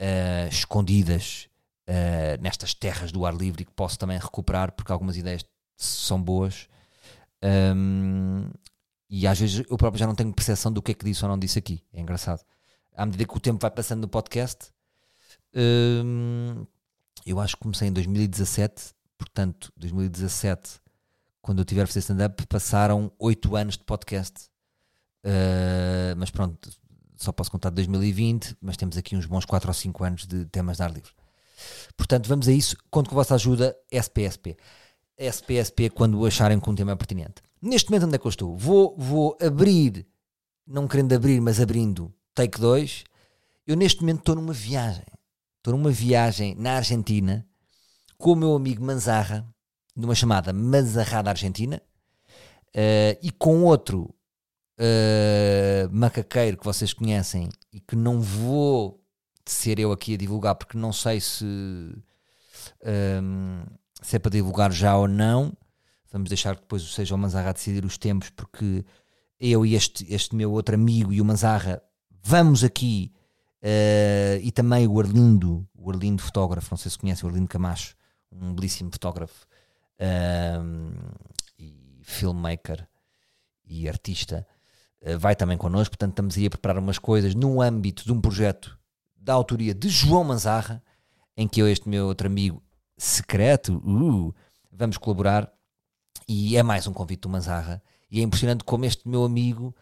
uh, 0.00 0.48
escondidas 0.48 1.48
uh, 1.88 2.40
nestas 2.42 2.74
terras 2.74 3.10
do 3.10 3.24
ar 3.24 3.34
livre 3.34 3.64
que 3.64 3.72
posso 3.72 3.98
também 3.98 4.18
recuperar 4.18 4.72
porque 4.72 4.92
algumas 4.92 5.16
ideias 5.16 5.44
são 5.76 6.22
boas. 6.22 6.68
Um, 7.42 8.50
e 9.08 9.26
às 9.26 9.38
vezes 9.38 9.64
eu 9.68 9.76
próprio 9.76 9.98
já 9.98 10.06
não 10.06 10.14
tenho 10.14 10.32
percepção 10.32 10.72
do 10.72 10.82
que 10.82 10.92
é 10.92 10.94
que 10.94 11.04
disse 11.04 11.24
ou 11.24 11.30
não 11.30 11.38
disse 11.38 11.58
aqui. 11.58 11.82
É 11.92 12.00
engraçado. 12.00 12.42
À 12.96 13.04
medida 13.04 13.24
que 13.24 13.36
o 13.36 13.40
tempo 13.40 13.60
vai 13.60 13.70
passando 13.70 14.02
no 14.02 14.08
podcast, 14.08 14.70
um, 15.54 16.66
eu 17.26 17.40
acho 17.40 17.56
que 17.56 17.62
comecei 17.62 17.88
em 17.88 17.92
2017, 17.92 18.94
portanto, 19.16 19.72
2017, 19.76 20.80
quando 21.44 21.58
eu 21.58 21.64
tiver 21.66 21.82
a 21.82 21.86
fazer 21.86 21.98
stand-up, 21.98 22.46
passaram 22.46 23.12
8 23.18 23.54
anos 23.54 23.76
de 23.76 23.84
podcast. 23.84 24.48
Uh, 25.22 26.16
mas 26.16 26.30
pronto, 26.30 26.70
só 27.16 27.32
posso 27.32 27.50
contar 27.50 27.68
de 27.68 27.76
2020, 27.76 28.56
mas 28.62 28.78
temos 28.78 28.96
aqui 28.96 29.14
uns 29.14 29.26
bons 29.26 29.44
4 29.44 29.68
ou 29.68 29.74
5 29.74 30.04
anos 30.04 30.26
de 30.26 30.46
temas 30.46 30.78
de 30.78 30.82
ar 30.82 30.90
livre. 30.90 31.12
Portanto, 31.98 32.28
vamos 32.28 32.48
a 32.48 32.52
isso. 32.52 32.78
Conto 32.90 33.10
com 33.10 33.16
a 33.16 33.20
vossa 33.20 33.34
ajuda, 33.34 33.76
SPSP. 33.92 34.56
SPSP 35.18 35.90
quando 35.90 36.24
acharem 36.24 36.58
que 36.58 36.70
um 36.70 36.74
tema 36.74 36.92
é 36.92 36.96
pertinente. 36.96 37.42
Neste 37.60 37.90
momento, 37.90 38.06
onde 38.06 38.16
é 38.16 38.18
que 38.18 38.26
eu 38.26 38.30
estou? 38.30 38.56
Vou, 38.56 38.96
vou 38.96 39.36
abrir, 39.38 40.06
não 40.66 40.88
querendo 40.88 41.12
abrir, 41.12 41.42
mas 41.42 41.60
abrindo, 41.60 42.10
take 42.34 42.58
2. 42.58 43.04
Eu 43.66 43.76
neste 43.76 44.00
momento 44.00 44.20
estou 44.20 44.34
numa 44.34 44.54
viagem. 44.54 45.04
Estou 45.58 45.76
numa 45.76 45.90
viagem 45.90 46.54
na 46.54 46.76
Argentina 46.76 47.46
com 48.16 48.32
o 48.32 48.36
meu 48.36 48.54
amigo 48.54 48.82
Manzarra, 48.82 49.46
numa 49.94 50.14
chamada 50.14 50.52
Manzarrada 50.52 51.30
Argentina, 51.30 51.80
uh, 52.74 53.18
e 53.22 53.30
com 53.30 53.62
outro 53.62 54.14
uh, 54.78 55.88
macaqueiro 55.90 56.56
que 56.56 56.64
vocês 56.64 56.92
conhecem 56.92 57.48
e 57.72 57.80
que 57.80 57.96
não 57.96 58.20
vou 58.20 59.00
ser 59.46 59.78
eu 59.78 59.92
aqui 59.92 60.14
a 60.14 60.18
divulgar 60.18 60.54
porque 60.54 60.76
não 60.76 60.92
sei 60.92 61.20
se, 61.20 61.44
um, 61.44 61.92
ehm, 62.82 63.62
se 64.00 64.16
é 64.16 64.18
para 64.18 64.30
divulgar 64.30 64.72
já 64.72 64.96
ou 64.96 65.06
não. 65.06 65.52
Vamos 66.10 66.28
deixar 66.28 66.54
que 66.54 66.62
depois 66.62 66.82
seja 66.94 67.14
o 67.14 67.18
Manzarra 67.18 67.52
decidir 67.52 67.84
os 67.84 67.98
tempos, 67.98 68.30
porque 68.30 68.84
eu 69.38 69.66
e 69.66 69.74
este, 69.74 70.06
este 70.12 70.34
meu 70.34 70.52
outro 70.52 70.74
amigo 70.74 71.12
e 71.12 71.20
o 71.20 71.24
Manzarra 71.24 71.82
vamos 72.22 72.64
aqui 72.64 73.12
uh, 73.62 74.40
e 74.40 74.50
também 74.50 74.86
o 74.86 74.98
Arlindo, 74.98 75.68
o 75.74 75.90
Arlindo 75.90 76.22
fotógrafo, 76.22 76.68
não 76.70 76.78
sei 76.78 76.90
se 76.90 76.98
conhece 76.98 77.24
o 77.24 77.28
Arlindo 77.28 77.48
Camacho, 77.48 77.94
um 78.32 78.54
belíssimo 78.54 78.90
fotógrafo 78.90 79.46
um, 80.00 80.92
e 81.58 82.00
filmmaker 82.02 82.86
e 83.64 83.88
artista. 83.88 84.46
Eh, 85.00 85.16
vai 85.16 85.36
também 85.36 85.56
connosco, 85.56 85.92
portanto 85.92 86.12
estamos 86.12 86.36
aí 86.36 86.46
a 86.46 86.50
preparar 86.50 86.78
umas 86.78 86.98
coisas 86.98 87.34
no 87.34 87.60
âmbito 87.60 88.04
de 88.04 88.12
um 88.12 88.20
projeto 88.20 88.78
da 89.16 89.34
autoria 89.34 89.74
de 89.74 89.88
João 89.88 90.24
Manzarra, 90.24 90.82
em 91.36 91.46
que 91.46 91.60
eu 91.60 91.68
e 91.68 91.72
este 91.72 91.88
meu 91.88 92.06
outro 92.06 92.26
amigo 92.26 92.62
secreto, 92.96 93.82
uh, 93.84 94.34
vamos 94.72 94.96
colaborar, 94.96 95.50
e 96.28 96.56
é 96.56 96.62
mais 96.62 96.86
um 96.86 96.92
convite 96.92 97.20
do 97.20 97.28
Manzarra, 97.28 97.82
e 98.10 98.20
é 98.20 98.22
impressionante 98.22 98.64
como 98.64 98.84
este 98.84 99.06
meu 99.08 99.24
amigo 99.24 99.74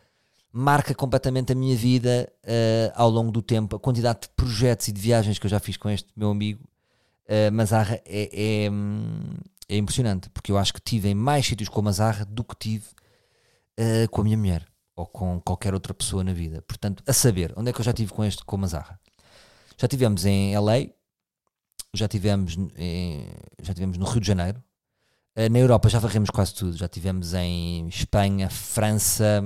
marca 0.53 0.95
completamente 0.95 1.53
a 1.53 1.55
minha 1.55 1.77
vida 1.77 2.31
uh, 2.45 2.93
ao 2.95 3.09
longo 3.09 3.31
do 3.31 3.41
tempo, 3.41 3.77
a 3.77 3.81
quantidade 3.81 4.23
de 4.23 4.29
projetos 4.31 4.89
e 4.89 4.93
de 4.93 5.01
viagens 5.01 5.39
que 5.39 5.47
eu 5.47 5.51
já 5.51 5.59
fiz 5.59 5.77
com 5.77 5.89
este 5.89 6.09
meu 6.17 6.31
amigo 6.31 6.63
uh, 7.27 7.53
Manzarra 7.53 8.01
é, 8.05 8.65
é, 8.65 8.71
é, 9.69 9.77
impressionante, 9.77 10.29
porque 10.31 10.53
eu 10.53 10.59
acho 10.59 10.73
que 10.73 10.81
tive 10.81 11.09
em 11.09 11.15
mais 11.15 11.47
sítios 11.47 11.69
com 11.69 11.81
a 11.81 11.85
Manzarra 11.85 12.25
do 12.25 12.45
que 12.45 12.57
tive 12.57 12.87
uh, 13.79 14.09
com 14.11 14.21
a 14.21 14.25
minha 14.25 14.37
mulher 14.37 14.67
ou 14.95 15.07
com 15.07 15.41
qualquer 15.41 15.75
outra 15.75 15.95
pessoa 15.95 16.23
na 16.23 16.33
vida. 16.33 16.63
Portanto, 16.63 17.03
a 17.07 17.13
saber, 17.13 17.53
onde 17.57 17.71
é 17.71 17.73
que 17.73 17.81
eu 17.81 17.85
já 17.85 17.93
tive 17.93 18.13
com 18.13 18.25
este, 18.25 18.45
com 18.45 18.57
a 18.57 18.59
Mazarra? 18.59 19.01
Já 19.79 19.89
tivemos 19.89 20.25
em 20.25 20.57
LA, 20.57 20.89
já 21.95 22.07
tivemos, 22.09 22.57
em, 22.77 23.27
já 23.61 23.75
tivemos 23.75 23.99
no 23.99 24.05
Rio 24.05 24.21
de 24.21 24.27
Janeiro, 24.27 24.63
eh, 25.35 25.49
na 25.49 25.59
Europa 25.59 25.89
já 25.89 25.99
varremos 25.99 26.31
quase 26.31 26.55
tudo, 26.55 26.77
já 26.77 26.89
tivemos 26.89 27.33
em 27.33 27.89
Espanha, 27.89 28.51
França, 28.51 29.43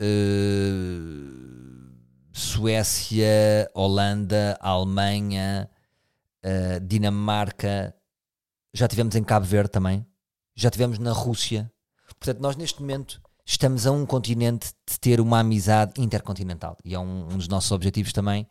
uh, 0.00 0.04
Suécia, 2.32 3.70
Holanda, 3.74 4.58
Alemanha, 4.60 5.70
uh, 6.44 6.80
Dinamarca, 6.86 7.94
já 8.74 8.88
tivemos 8.88 9.14
em 9.14 9.22
Cabo 9.22 9.46
Verde 9.46 9.70
também, 9.70 10.04
já 10.54 10.68
tivemos 10.68 10.98
na 10.98 11.12
Rússia. 11.12 11.72
Portanto, 12.18 12.40
nós 12.40 12.56
neste 12.56 12.80
momento 12.80 13.22
estamos 13.46 13.86
a 13.86 13.92
um 13.92 14.04
continente 14.04 14.72
de 14.88 14.98
ter 14.98 15.20
uma 15.20 15.38
amizade 15.38 16.00
intercontinental. 16.00 16.76
E 16.84 16.92
é 16.94 16.98
um, 16.98 17.28
um 17.30 17.38
dos 17.38 17.46
nossos 17.46 17.70
objetivos 17.70 18.12
também. 18.12 18.46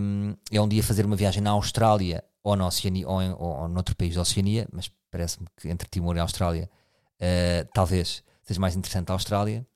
Um, 0.00 0.34
é 0.52 0.60
um 0.60 0.68
dia 0.68 0.82
fazer 0.82 1.06
uma 1.06 1.16
viagem 1.16 1.42
na 1.42 1.50
Austrália 1.50 2.22
ou 2.42 2.54
na 2.54 2.66
Oceania 2.66 3.08
ou, 3.08 3.22
em, 3.22 3.32
ou, 3.32 3.62
ou 3.62 3.68
noutro 3.68 3.96
país 3.96 4.14
da 4.14 4.20
Oceania, 4.20 4.68
mas 4.70 4.90
parece-me 5.10 5.46
que 5.56 5.68
entre 5.68 5.88
Timor 5.88 6.14
e 6.16 6.20
Austrália 6.20 6.70
uh, 7.14 7.68
talvez 7.72 8.22
seja 8.42 8.60
mais 8.60 8.76
interessante 8.76 9.10
a 9.10 9.14
Austrália. 9.14 9.66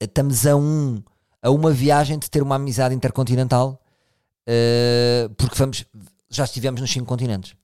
Estamos 0.00 0.46
a, 0.46 0.54
um, 0.56 1.02
a 1.42 1.50
uma 1.50 1.72
viagem 1.72 2.18
de 2.18 2.30
ter 2.30 2.42
uma 2.42 2.54
amizade 2.54 2.94
intercontinental 2.94 3.82
uh, 4.48 5.34
porque 5.34 5.56
vamos, 5.56 5.84
já 6.30 6.44
estivemos 6.44 6.80
nos 6.80 6.92
cinco 6.92 7.06
continentes 7.06 7.56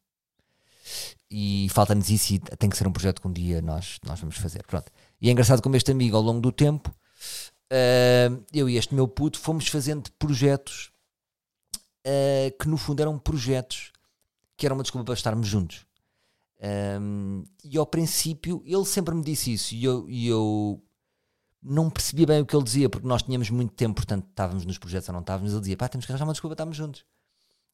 e 1.31 1.69
falta-nos 1.71 2.11
isso 2.11 2.35
e 2.35 2.39
tem 2.39 2.69
que 2.69 2.77
ser 2.77 2.87
um 2.87 2.93
projeto 2.93 3.21
que 3.21 3.29
um 3.29 3.33
dia 3.33 3.63
nós, 3.63 3.99
nós 4.05 4.19
vamos 4.19 4.37
fazer. 4.37 4.65
Pronto. 4.67 4.91
E 5.21 5.29
é 5.29 5.33
engraçado 5.33 5.63
como 5.63 5.77
este 5.77 5.91
amigo, 5.91 6.17
ao 6.17 6.23
longo 6.23 6.41
do 6.41 6.51
tempo, 6.51 6.91
uh, 6.91 8.45
eu 8.53 8.69
e 8.69 8.77
este 8.77 8.95
meu 8.95 9.07
puto 9.07 9.39
fomos 9.39 9.69
fazendo 9.69 10.11
projetos 10.19 10.91
uh, 12.07 12.59
que 12.59 12.69
no 12.69 12.77
fundo 12.77 13.01
eram 13.01 13.19
projetos 13.19 13.93
que 14.57 14.67
eram 14.67 14.77
uma 14.77 14.83
desculpa 14.83 15.07
para 15.07 15.15
estarmos 15.15 15.47
juntos. 15.47 15.87
Um, 17.01 17.45
e 17.65 17.79
ao 17.79 17.87
princípio 17.87 18.63
ele 18.67 18.85
sempre 18.85 19.15
me 19.15 19.25
disse 19.25 19.51
isso 19.51 19.75
e 19.75 19.83
eu, 19.83 20.07
e 20.11 20.29
eu 20.29 20.83
não 21.63 21.89
percebia 21.89 22.27
bem 22.27 22.43
o 22.43 22.45
que 22.47 22.55
ele 22.55 22.65
dizia 22.65 22.87
porque 22.87 23.07
nós 23.07 23.23
tínhamos 23.23 23.49
muito 23.49 23.73
tempo, 23.73 23.95
portanto 23.95 24.27
estávamos 24.29 24.67
nos 24.67 24.77
projetos 24.77 25.09
ou 25.09 25.15
não 25.15 25.21
estávamos. 25.21 25.53
Ele 25.53 25.61
dizia: 25.61 25.77
pá, 25.77 25.89
temos 25.89 26.05
que 26.05 26.13
arranjar 26.13 26.27
uma 26.27 26.33
desculpa 26.33 26.55
para 26.55 26.65
estarmos 26.65 26.77
juntos. 26.77 27.05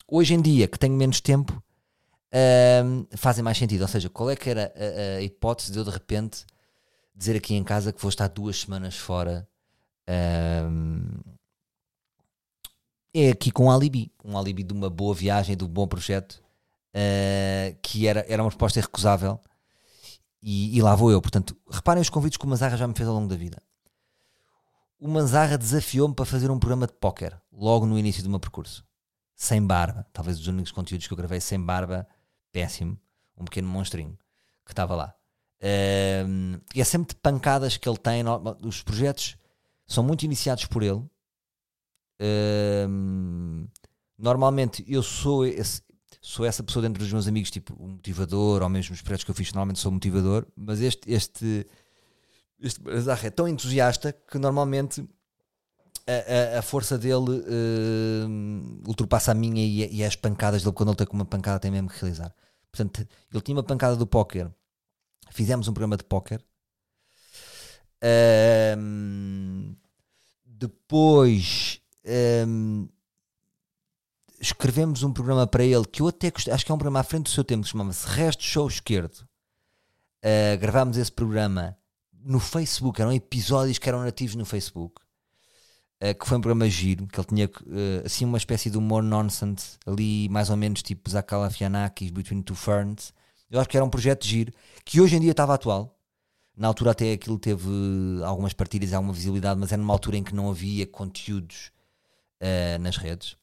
Hoje 0.08 0.35
em 0.35 0.40
dia, 0.40 0.68
que 0.68 0.78
tenho 0.78 0.94
menos 0.94 1.20
tempo, 1.20 1.61
um, 2.33 3.06
fazem 3.16 3.42
mais 3.42 3.59
sentido. 3.59 3.83
Ou 3.83 3.88
seja, 3.88 4.09
qual 4.09 4.30
é 4.30 4.37
que 4.37 4.50
era 4.50 4.73
a, 4.75 5.18
a, 5.18 5.23
hipótese 5.23 5.73
de 5.73 5.78
eu 5.78 5.85
de 5.85 5.90
repente 5.90 6.45
dizer 7.14 7.37
aqui 7.37 7.54
em 7.54 7.64
casa 7.64 7.92
que 7.92 8.00
vou 8.00 8.09
estar 8.09 8.28
duas 8.28 8.61
semanas 8.61 8.97
fora? 8.97 9.49
Um, 10.09 11.37
é 13.14 13.30
aqui 13.30 13.50
com 13.50 13.64
um 13.66 13.71
alibi, 13.71 14.12
um 14.23 14.37
alibi 14.37 14.62
de 14.62 14.73
uma 14.73 14.90
boa 14.90 15.14
viagem, 15.14 15.56
de 15.56 15.64
um 15.64 15.68
bom 15.68 15.87
projeto, 15.87 16.42
uh, 16.95 17.76
que 17.83 18.06
era, 18.06 18.25
era 18.28 18.42
uma 18.42 18.50
resposta 18.50 18.78
irrecusável. 18.78 19.40
E, 20.42 20.76
e, 20.76 20.83
lá 20.83 20.95
vou 20.95 21.11
eu. 21.11 21.21
Portanto, 21.21 21.56
reparem 21.68 22.00
os 22.00 22.11
convites 22.11 22.37
que 22.37 22.45
o 22.45 22.49
Manzarra 22.49 22.76
já 22.76 22.87
me 22.87 22.95
fez 22.95 23.09
ao 23.09 23.14
longo 23.14 23.26
da 23.26 23.37
vida. 23.37 23.61
O 25.00 25.09
Manzarra 25.09 25.59
desafiou-me 25.59 26.14
para 26.14 26.25
fazer 26.25 26.50
um 26.50 26.59
programa 26.59 26.87
de 26.87 26.92
póquer 26.92 27.40
logo 27.50 27.87
no 27.87 27.99
início 27.99 28.23
do 28.23 28.30
meu 28.30 28.38
percurso. 28.38 28.85
Sem 29.35 29.61
barba. 29.66 30.06
Talvez 30.12 30.38
os 30.38 30.47
únicos 30.47 30.71
conteúdos 30.71 31.06
que 31.06 31.12
eu 31.12 31.16
gravei 31.16 31.40
sem 31.40 31.61
barba 31.61 32.06
péssimo, 32.56 32.98
um 33.36 33.44
pequeno 33.44 33.68
monstrinho 33.68 34.18
que 34.64 34.72
estava 34.72 34.94
lá. 34.94 35.14
E 36.75 36.80
é 36.80 36.84
sempre 36.84 37.14
de 37.14 37.20
pancadas 37.20 37.76
que 37.76 37.86
ele 37.86 37.98
tem. 37.98 38.22
Os 38.64 38.82
projetos 38.82 39.36
são 39.86 40.02
muito 40.02 40.25
iniciados 40.25 40.64
por 40.64 40.82
ele. 40.82 41.02
Normalmente 44.18 44.82
eu 44.88 45.02
sou 45.02 45.44
esse, 45.44 45.82
sou 46.22 46.46
essa 46.46 46.62
pessoa 46.62 46.82
dentro 46.82 47.02
dos 47.02 47.12
meus 47.12 47.28
amigos, 47.28 47.50
tipo 47.50 47.75
o 47.75 47.88
motivador, 47.88 48.62
ou 48.62 48.68
mesmo 48.70 48.94
os 48.94 49.02
projetos 49.02 49.25
que 49.25 49.30
eu 49.30 49.34
fiz, 49.34 49.52
normalmente 49.52 49.78
sou 49.78 49.92
motivador, 49.92 50.46
mas 50.56 50.80
este, 50.80 51.12
este, 51.12 51.66
este 52.58 52.80
é 53.26 53.30
tão 53.30 53.46
entusiasta 53.46 54.14
que 54.14 54.38
normalmente 54.38 55.06
a, 56.06 56.56
a, 56.56 56.58
a 56.60 56.62
força 56.62 56.96
dele 56.96 57.16
uh, 57.18 58.88
ultrapassa 58.88 59.32
a 59.32 59.34
minha 59.34 59.62
e, 59.62 59.96
e, 59.96 60.02
as 60.02 60.16
pancadas 60.16 60.62
dele, 60.62 60.75
quando 60.75 60.88
ele 60.90 60.96
tem 60.96 61.06
uma 61.12 61.26
pancada, 61.26 61.60
tem 61.60 61.70
mesmo 61.70 61.90
que 61.90 62.00
realizar. 62.00 62.34
Portanto, 62.70 63.06
ele 63.32 63.42
tinha 63.42 63.56
uma 63.56 63.62
pancada 63.62 63.96
do 63.96 64.06
póquer. 64.06 64.50
Fizemos 65.30 65.68
um 65.68 65.73
programa 65.73 65.96
de 65.96 66.04
póquer. 66.04 66.44
Um, 68.78 69.75
depois 70.44 71.80
um, 72.46 72.88
escrevemos 74.40 75.02
um 75.02 75.12
programa 75.12 75.46
para 75.46 75.64
ele 75.64 75.85
que 75.87 76.02
eu 76.02 76.08
até 76.08 76.30
gostei, 76.30 76.52
acho 76.52 76.64
que 76.64 76.70
é 76.70 76.75
um 76.75 76.78
programa 76.78 77.00
à 77.00 77.04
frente 77.04 77.25
do 77.25 77.30
seu 77.30 77.42
tempo 77.42 77.64
que 77.64 77.70
chamava-se 77.70 78.06
Resto 78.06 78.42
Show 78.42 78.68
Esquerdo. 78.68 79.26
Uh, 80.23 80.58
gravámos 80.61 80.96
esse 80.96 81.12
programa 81.12 81.76
no 82.12 82.40
Facebook, 82.40 83.00
eram 83.00 83.12
episódios 83.12 83.78
que 83.78 83.88
eram 83.88 84.02
nativos 84.02 84.35
no 84.35 84.44
Facebook. 84.44 85.00
Uh, 86.02 86.14
que 86.14 86.26
foi 86.26 86.36
um 86.36 86.42
programa 86.42 86.68
giro, 86.68 87.06
que 87.06 87.18
ele 87.18 87.26
tinha 87.26 87.46
uh, 87.46 88.04
assim 88.04 88.26
uma 88.26 88.36
espécie 88.36 88.70
de 88.70 88.76
humor 88.76 89.02
nonsense, 89.02 89.78
ali 89.86 90.28
mais 90.28 90.50
ou 90.50 90.56
menos 90.56 90.82
tipo 90.82 91.08
Zakala 91.08 91.50
Fianakis, 91.50 92.10
Between 92.10 92.42
Two 92.42 92.54
Ferns. 92.54 93.14
Eu 93.50 93.58
acho 93.60 93.68
que 93.68 93.76
era 93.76 93.84
um 93.84 93.88
projeto 93.88 94.26
giro, 94.26 94.52
que 94.84 95.00
hoje 95.00 95.16
em 95.16 95.20
dia 95.20 95.30
estava 95.30 95.54
atual. 95.54 95.98
Na 96.56 96.68
altura 96.68 96.92
até 96.92 97.12
aquilo 97.12 97.38
teve 97.38 97.68
algumas 98.24 98.52
partilhas, 98.52 98.92
alguma 98.92 99.12
visibilidade, 99.12 99.60
mas 99.60 99.72
era 99.72 99.80
numa 99.80 99.92
altura 99.92 100.16
em 100.16 100.24
que 100.24 100.34
não 100.34 100.50
havia 100.50 100.86
conteúdos 100.86 101.70
uh, 102.42 102.78
nas 102.80 102.96
redes. 102.96 103.36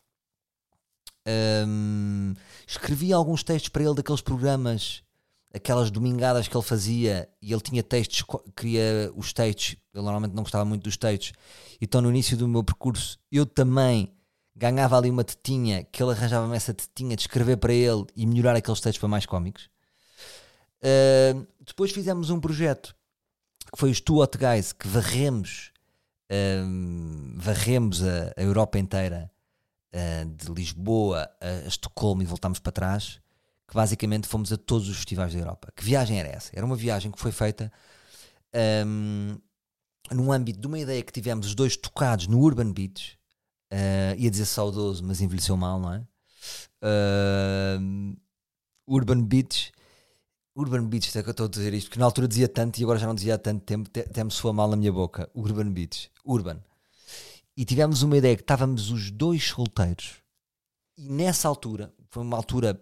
Um, 1.26 2.34
escrevi 2.68 3.14
alguns 3.14 3.44
textos 3.44 3.70
para 3.70 3.84
ele 3.84 3.96
daqueles 3.96 4.22
programas, 4.22 5.03
aquelas 5.54 5.92
domingadas 5.92 6.48
que 6.48 6.58
ele 6.58 6.64
fazia, 6.64 7.30
e 7.42 7.54
ele 7.54 7.62
tinha 7.62 7.84
textos, 7.84 8.24
queria 8.56 9.12
os 9.16 9.32
textos, 9.32 9.76
ele 9.94 10.04
normalmente 10.04 10.34
não 10.34 10.42
gostava 10.42 10.66
muito 10.66 10.84
dos 10.84 10.98
textos, 10.98 11.34
então 11.80 12.02
no 12.02 12.10
início 12.10 12.36
do 12.36 12.48
meu 12.48 12.64
percurso 12.64 13.20
eu 13.32 13.46
também 13.46 14.12
ganhava 14.56 14.98
ali 14.98 15.10
uma 15.10 15.24
tetinha, 15.24 15.84
que 15.84 16.02
ele 16.02 16.12
arranjava-me 16.12 16.56
essa 16.56 16.74
tetinha 16.74 17.16
de 17.16 17.22
escrever 17.24 17.58
para 17.58 17.74
ele 17.74 18.06
e 18.16 18.26
melhorar 18.26 18.56
aqueles 18.56 18.80
textos 18.80 19.00
para 19.00 19.10
mais 19.10 19.26
cómicos. 19.26 19.70
Uh, 20.84 21.48
depois 21.66 21.92
fizemos 21.92 22.30
um 22.30 22.40
projeto 22.40 22.96
que 23.72 23.80
foi 23.80 23.90
os 23.90 24.02
Two 24.02 24.22
Hot 24.22 24.38
Guys, 24.38 24.74
que 24.74 24.88
varremos, 24.88 25.72
um, 26.66 27.36
varremos 27.38 28.04
a, 28.04 28.34
a 28.38 28.44
Europa 28.44 28.78
inteira 28.78 29.32
uh, 29.94 30.26
de 30.26 30.52
Lisboa 30.52 31.30
a 31.42 31.68
Estocolmo 31.68 32.22
e 32.22 32.26
voltámos 32.26 32.60
para 32.60 32.72
trás, 32.72 33.20
que 33.74 33.76
basicamente 33.76 34.28
fomos 34.28 34.54
a 34.54 34.58
todos 34.58 34.88
os 34.88 34.98
festivais 34.98 35.34
da 35.34 35.40
Europa. 35.40 35.74
Que 35.76 35.84
viagem 35.84 36.20
era 36.20 36.30
essa? 36.30 36.52
Era 36.54 36.64
uma 36.64 36.76
viagem 36.76 37.12
que 37.12 37.20
foi 37.20 37.32
feita 37.32 37.72
um, 38.86 39.36
num 40.12 40.32
âmbito 40.32 40.62
de 40.62 40.68
uma 40.68 40.78
ideia 40.78 41.02
que 41.02 41.12
tivemos 41.12 41.48
os 41.48 41.56
dois 41.56 41.76
tocados 41.76 42.28
no 42.28 42.40
Urban 42.40 42.72
Beach, 42.72 43.18
uh, 43.74 44.16
ia 44.16 44.30
dizer 44.30 44.46
saudoso, 44.46 45.04
mas 45.04 45.22
envelheceu 45.22 45.58
mal, 45.58 45.80
não 45.80 45.92
é? 45.92 46.06
Uh, 46.84 48.16
Urban 48.88 49.24
Beach. 49.24 49.72
Urban 50.56 50.86
Beach, 50.86 51.18
é 51.18 51.24
que 51.24 51.30
eu 51.30 51.32
estou 51.32 51.48
a 51.48 51.50
dizer 51.50 51.74
isto, 51.74 51.88
porque 51.88 52.00
na 52.00 52.06
altura 52.06 52.28
dizia 52.28 52.48
tanto 52.48 52.80
e 52.80 52.84
agora 52.84 53.00
já 53.00 53.08
não 53.08 53.16
dizia 53.16 53.34
há 53.34 53.40
tanto 53.40 53.66
tempo, 53.66 53.90
até 53.90 54.24
me 54.24 54.30
soa 54.30 54.54
mal 54.54 54.70
na 54.70 54.76
minha 54.76 54.94
boca. 54.94 55.28
Urban 55.34 55.72
Beach. 55.72 56.12
Urban 56.24 56.60
e 57.58 57.66
tivemos 57.66 58.04
uma 58.04 58.18
ideia 58.18 58.36
que 58.36 58.42
estávamos 58.42 58.92
os 58.92 59.12
dois 59.12 59.48
solteiros 59.48 60.22
e 60.98 61.10
nessa 61.10 61.48
altura, 61.48 61.92
foi 62.10 62.22
uma 62.22 62.38
altura 62.38 62.80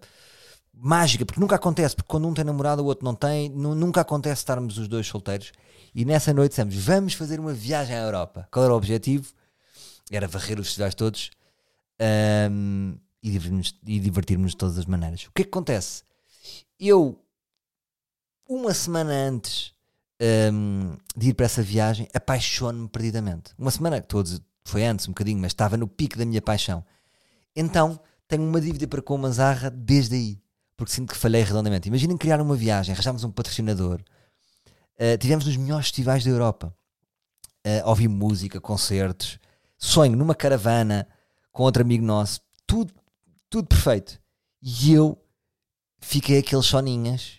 mágica, 0.73 1.25
porque 1.25 1.39
nunca 1.39 1.55
acontece, 1.55 1.95
porque 1.95 2.07
quando 2.07 2.27
um 2.27 2.33
tem 2.33 2.43
namorado 2.43 2.81
o 2.81 2.85
outro 2.85 3.05
não 3.05 3.13
tem, 3.13 3.49
nunca 3.49 4.01
acontece 4.01 4.41
estarmos 4.41 4.77
os 4.77 4.87
dois 4.87 5.05
solteiros 5.07 5.51
e 5.93 6.05
nessa 6.05 6.33
noite 6.33 6.51
dissemos, 6.51 6.75
vamos 6.75 7.13
fazer 7.13 7.39
uma 7.39 7.53
viagem 7.53 7.95
à 7.95 7.99
Europa. 7.99 8.47
Qual 8.51 8.63
era 8.63 8.73
o 8.73 8.77
objetivo? 8.77 9.31
Era 10.09 10.27
varrer 10.27 10.59
os 10.59 10.67
festivais 10.67 10.95
todos 10.95 11.31
um, 12.49 12.95
e 13.21 13.31
divertirmos, 13.31 13.79
e 13.85 13.99
divertirmos 13.99 14.51
de 14.51 14.57
todas 14.57 14.77
as 14.77 14.85
maneiras. 14.85 15.25
O 15.25 15.31
que 15.33 15.41
é 15.41 15.45
que 15.45 15.49
acontece? 15.49 16.03
Eu, 16.79 17.21
uma 18.47 18.73
semana 18.73 19.11
antes 19.11 19.73
um, 20.53 20.95
de 21.15 21.29
ir 21.29 21.33
para 21.33 21.45
essa 21.45 21.61
viagem, 21.61 22.07
apaixono-me 22.13 22.87
perdidamente. 22.87 23.53
Uma 23.57 23.71
semana, 23.71 24.01
todos, 24.01 24.41
foi 24.63 24.85
antes 24.85 25.07
um 25.07 25.11
bocadinho, 25.11 25.39
mas 25.39 25.51
estava 25.51 25.75
no 25.75 25.87
pico 25.87 26.17
da 26.17 26.25
minha 26.25 26.41
paixão. 26.41 26.85
Então 27.55 27.99
tenho 28.27 28.43
uma 28.43 28.61
dívida 28.61 28.87
para 28.87 29.01
com 29.01 29.15
o 29.15 29.17
Manzarra 29.17 29.69
desde 29.69 30.15
aí, 30.15 30.41
porque 30.81 30.93
sinto 30.93 31.13
que 31.13 31.17
falhei 31.17 31.43
redondamente. 31.43 31.87
Imaginem 31.87 32.17
criar 32.17 32.41
uma 32.41 32.55
viagem, 32.55 32.91
arranjámos 32.91 33.23
um 33.23 33.29
patrocinador, 33.29 34.01
uh, 34.97 35.17
tivemos 35.19 35.45
nos 35.45 35.55
melhores 35.55 35.85
festivais 35.85 36.23
da 36.23 36.31
Europa, 36.31 36.75
uh, 37.63 37.87
ouvi 37.87 38.07
música, 38.07 38.59
concertos, 38.59 39.37
sonho 39.77 40.17
numa 40.17 40.33
caravana 40.33 41.07
com 41.51 41.61
outro 41.61 41.83
amigo 41.83 42.03
nosso, 42.03 42.41
tudo, 42.65 42.91
tudo 43.47 43.67
perfeito. 43.67 44.19
E 44.59 44.91
eu 44.91 45.23
fiquei 45.99 46.39
aqueles 46.39 46.65
soninhas 46.65 47.33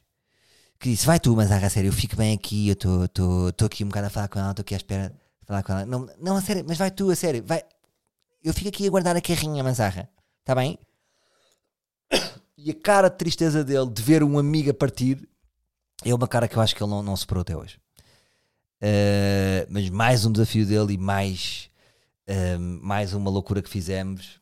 que 0.78 0.90
disse: 0.90 1.04
Vai 1.04 1.18
tu, 1.18 1.34
Manzarra, 1.34 1.66
a 1.66 1.70
sério, 1.70 1.88
eu 1.88 1.92
fico 1.92 2.14
bem 2.14 2.32
aqui, 2.34 2.68
eu 2.68 2.74
estou 2.74 3.66
aqui 3.66 3.82
um 3.82 3.88
bocado 3.88 4.06
a 4.06 4.10
falar 4.10 4.28
com 4.28 4.38
ela, 4.38 4.50
estou 4.50 4.62
aqui 4.62 4.74
à 4.74 4.76
espera 4.76 5.12
falar 5.44 5.64
com 5.64 5.72
ela. 5.72 5.84
Não, 5.84 6.08
não, 6.20 6.36
a 6.36 6.40
sério, 6.40 6.64
mas 6.64 6.78
vai 6.78 6.92
tu, 6.92 7.10
a 7.10 7.16
sério. 7.16 7.42
Vai. 7.44 7.60
Eu 8.40 8.54
fico 8.54 8.68
aqui 8.68 8.86
a 8.86 8.90
guardar 8.90 9.16
a 9.16 9.20
carrinha, 9.20 9.64
Manzarra. 9.64 10.08
Está 10.42 10.54
bem? 10.54 10.78
E 12.64 12.70
a 12.70 12.74
cara 12.74 13.08
de 13.08 13.16
tristeza 13.16 13.64
dele 13.64 13.90
de 13.90 14.00
ver 14.00 14.22
um 14.22 14.38
amigo 14.38 14.70
a 14.70 14.74
partir 14.74 15.28
é 16.04 16.14
uma 16.14 16.28
cara 16.28 16.46
que 16.46 16.56
eu 16.56 16.62
acho 16.62 16.76
que 16.76 16.82
ele 16.82 16.90
não, 16.90 17.02
não 17.02 17.16
superou 17.16 17.42
até 17.42 17.56
hoje. 17.56 17.76
Uh, 18.80 19.66
mas 19.68 19.90
mais 19.90 20.24
um 20.24 20.30
desafio 20.30 20.64
dele 20.64 20.94
e 20.94 20.98
mais, 20.98 21.68
uh, 22.28 22.60
mais 22.60 23.14
uma 23.14 23.28
loucura 23.30 23.60
que 23.60 23.68
fizemos 23.68 24.40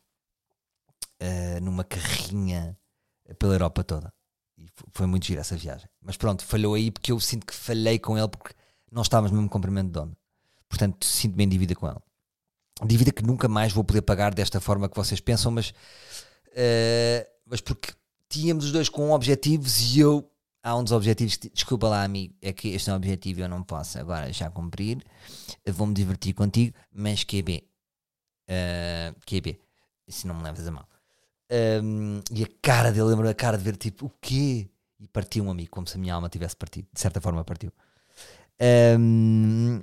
uh, 1.19 1.61
numa 1.63 1.83
carrinha 1.83 2.77
pela 3.39 3.55
Europa 3.55 3.83
toda. 3.83 4.13
E 4.55 4.67
foi 4.91 5.07
muito 5.07 5.25
giro 5.25 5.41
essa 5.41 5.57
viagem. 5.57 5.89
Mas 5.99 6.15
pronto, 6.15 6.45
falhou 6.45 6.75
aí 6.75 6.91
porque 6.91 7.11
eu 7.11 7.19
sinto 7.19 7.47
que 7.47 7.55
falhei 7.55 7.97
com 7.97 8.19
ele 8.19 8.27
porque 8.27 8.53
não 8.91 9.01
estávamos 9.01 9.31
no 9.31 9.37
mesmo 9.37 9.49
comprimento 9.49 9.91
de 9.91 9.97
onda. 9.97 10.15
Portanto, 10.69 11.03
sinto-me 11.07 11.43
em 11.43 11.49
dívida 11.49 11.73
com 11.73 11.87
ela. 11.87 12.01
Dívida 12.85 13.11
que 13.11 13.23
nunca 13.23 13.47
mais 13.47 13.73
vou 13.73 13.83
poder 13.83 14.03
pagar 14.03 14.31
desta 14.31 14.61
forma 14.61 14.87
que 14.87 14.95
vocês 14.95 15.19
pensam, 15.19 15.51
mas, 15.51 15.71
uh, 16.49 17.25
mas 17.47 17.61
porque 17.61 17.93
tínhamos 18.31 18.65
os 18.65 18.71
dois 18.71 18.89
com 18.89 19.11
objetivos 19.11 19.93
e 19.93 19.99
eu. 19.99 20.27
Há 20.63 20.75
um 20.75 20.83
dos 20.83 20.93
objetivos 20.93 21.37
que, 21.37 21.49
desculpa 21.49 21.89
lá, 21.89 22.03
amigo, 22.03 22.35
é 22.39 22.53
que 22.53 22.69
este 22.69 22.89
é 22.89 22.93
um 22.93 22.95
objetivo 22.95 23.41
eu 23.41 23.49
não 23.49 23.63
posso 23.63 23.99
agora 23.99 24.31
já 24.31 24.49
cumprir. 24.49 25.03
Vou-me 25.67 25.93
divertir 25.93 26.33
contigo, 26.33 26.75
mas 26.93 27.23
QB. 27.23 27.63
Uh, 28.47 29.19
QB. 29.25 29.59
Se 30.07 30.27
não 30.27 30.35
me 30.35 30.43
levas 30.43 30.67
a 30.67 30.71
mal. 30.71 30.87
Um, 31.83 32.21
e 32.31 32.43
a 32.43 32.47
cara 32.61 32.91
dele, 32.91 33.05
lembro 33.05 33.25
da 33.25 33.33
cara 33.33 33.57
de 33.57 33.63
ver 33.63 33.75
tipo, 33.75 34.05
o 34.05 34.11
quê? 34.21 34.69
E 34.99 35.07
partiu 35.07 35.43
um 35.43 35.49
amigo, 35.49 35.71
como 35.71 35.87
se 35.87 35.97
a 35.97 35.99
minha 35.99 36.13
alma 36.13 36.29
tivesse 36.29 36.55
partido. 36.55 36.87
De 36.93 37.01
certa 37.01 37.19
forma, 37.19 37.43
partiu. 37.43 37.71
Um, 38.99 39.81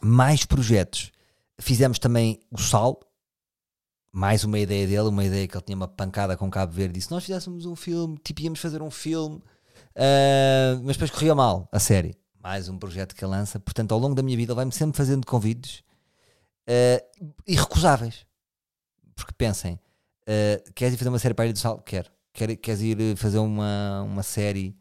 mais 0.00 0.44
projetos. 0.44 1.12
Fizemos 1.60 1.98
também 1.98 2.40
o 2.50 2.58
Sal, 2.58 3.00
mais 4.12 4.44
uma 4.44 4.58
ideia 4.58 4.86
dele, 4.86 5.08
uma 5.08 5.24
ideia 5.24 5.46
que 5.46 5.56
ele 5.56 5.64
tinha 5.64 5.76
uma 5.76 5.88
pancada 5.88 6.36
com 6.36 6.50
Cabo 6.50 6.72
Verde. 6.72 6.94
Disse: 6.94 7.10
Nós 7.10 7.24
fizéssemos 7.24 7.66
um 7.66 7.76
filme, 7.76 8.18
tipo, 8.18 8.40
íamos 8.42 8.58
fazer 8.58 8.82
um 8.82 8.90
filme, 8.90 9.36
uh, 9.36 10.82
mas 10.82 10.96
depois 10.96 11.10
corria 11.10 11.34
mal, 11.34 11.68
a 11.70 11.78
série. 11.78 12.14
Mais 12.42 12.68
um 12.68 12.78
projeto 12.78 13.14
que 13.14 13.24
ele 13.24 13.32
lança. 13.32 13.60
Portanto, 13.60 13.92
ao 13.92 13.98
longo 13.98 14.14
da 14.14 14.22
minha 14.22 14.36
vida, 14.36 14.52
ele 14.52 14.56
vai-me 14.56 14.72
sempre 14.72 14.96
fazendo 14.96 15.26
convites 15.26 15.82
uh, 16.66 17.30
irrecusáveis. 17.46 18.26
Porque 19.14 19.32
pensem: 19.36 19.74
uh, 19.74 20.72
queres 20.74 20.94
ir 20.94 20.96
fazer 20.96 21.10
uma 21.10 21.18
série 21.18 21.34
para 21.34 21.44
a 21.44 21.46
Ilha 21.46 21.52
do 21.52 21.58
Sal? 21.58 21.78
Quero. 21.78 22.10
Quer, 22.32 22.56
queres 22.56 22.80
ir 22.80 23.16
fazer 23.16 23.38
uma, 23.38 24.02
uma 24.02 24.22
série 24.22 24.76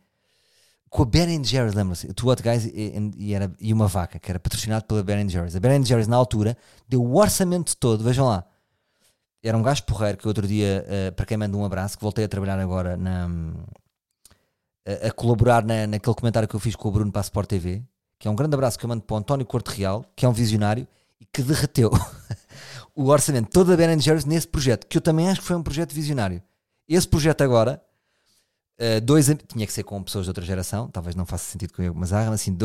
com 0.90 1.04
a 1.04 1.06
Ben 1.06 1.44
Jerry's, 1.44 1.74
lembra-se? 1.74 2.12
Two 2.14 2.30
Hot 2.30 2.42
Guys 2.42 2.66
e, 2.66 3.12
e, 3.18 3.34
era, 3.34 3.52
e 3.60 3.72
uma 3.72 3.88
vaca, 3.88 4.20
que 4.20 4.30
era 4.30 4.40
patrocinado 4.40 4.86
pela 4.86 5.04
Ben 5.04 5.28
Jerry's. 5.30 5.56
A 5.56 5.60
Ben 5.60 5.84
Jerry's, 5.84 6.08
na 6.08 6.16
altura, 6.16 6.58
deu 6.88 7.04
o 7.04 7.18
orçamento 7.18 7.76
todo, 7.78 8.04
vejam 8.04 8.26
lá. 8.26 8.46
Era 9.44 9.58
um 9.58 9.64
gajo 9.64 9.84
porreiro 9.84 10.18
que 10.18 10.28
outro 10.28 10.48
dia, 10.48 10.86
uh, 10.88 11.12
para 11.14 11.26
quem 11.26 11.38
manda 11.38 11.56
um 11.56 11.64
abraço, 11.64 11.98
que 11.98 12.04
voltei 12.04 12.26
a 12.26 12.28
trabalhar 12.28 12.60
agora 12.60 12.98
na, 12.98 13.30
a, 14.86 15.08
a 15.08 15.12
colaborar 15.12 15.64
na, 15.64 15.88
naquele 15.88 16.16
comentário 16.16 16.48
que 16.48 16.56
eu 16.56 16.60
fiz 16.60 16.76
com 16.76 16.90
o 16.90 16.92
Bruno 16.92 17.12
para 17.12 17.22
a 17.22 17.24
Sport 17.24 17.48
TV, 17.48 17.84
que 18.18 18.28
é 18.28 18.32
um 18.32 18.36
grande 18.36 18.54
abraço 18.54 18.78
que 18.78 18.86
eu 18.86 18.90
mando 18.90 19.04
para 19.04 19.14
o 19.14 19.18
António 19.18 19.46
Corte 19.46 19.70
Real, 19.70 20.04
que 20.16 20.26
é 20.26 20.30
um 20.30 20.34
visionário 20.34 20.88
e 21.22 21.26
que 21.26 21.42
derreteu 21.42 21.90
o 22.96 23.08
orçamento 23.08 23.50
todo 23.50 23.68
da 23.68 23.78
Ben 23.78 24.00
Jerry's 24.00 24.26
nesse 24.26 24.48
projeto, 24.48 24.88
que 24.88 24.98
eu 24.98 25.02
também 25.02 25.30
acho 25.30 25.42
que 25.42 25.48
foi 25.48 25.56
um 25.56 25.64
projeto 25.64 25.94
visionário. 25.94 26.42
Esse 26.88 27.08
projeto 27.08 27.42
agora 27.42 27.82
Uh, 28.80 29.02
dois, 29.02 29.26
tinha 29.26 29.68
que 29.68 29.74
ser 29.74 29.84
com 29.84 30.02
pessoas 30.02 30.24
de 30.24 30.30
outra 30.30 30.46
geração, 30.46 30.88
talvez 30.88 31.14
não 31.14 31.26
faça 31.26 31.44
sentido 31.52 31.74
com 31.74 31.84
eu, 31.84 31.94
mas 31.94 32.14
há 32.14 32.30
assim, 32.30 32.58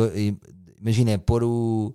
imagina, 0.81 1.11
é 1.11 1.19
pôr 1.19 1.43
o, 1.43 1.93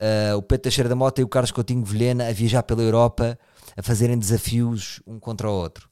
uh, 0.00 0.36
o 0.36 0.42
Pedro 0.42 0.62
Teixeira 0.64 0.88
da 0.88 0.96
Mota 0.96 1.20
e 1.20 1.24
o 1.24 1.28
Carlos 1.28 1.52
Coutinho 1.52 1.84
Vilhena 1.84 2.26
a 2.26 2.32
viajar 2.32 2.64
pela 2.64 2.82
Europa, 2.82 3.38
a 3.76 3.82
fazerem 3.82 4.18
desafios 4.18 5.00
um 5.06 5.18
contra 5.18 5.48
o 5.48 5.52
outro 5.52 5.88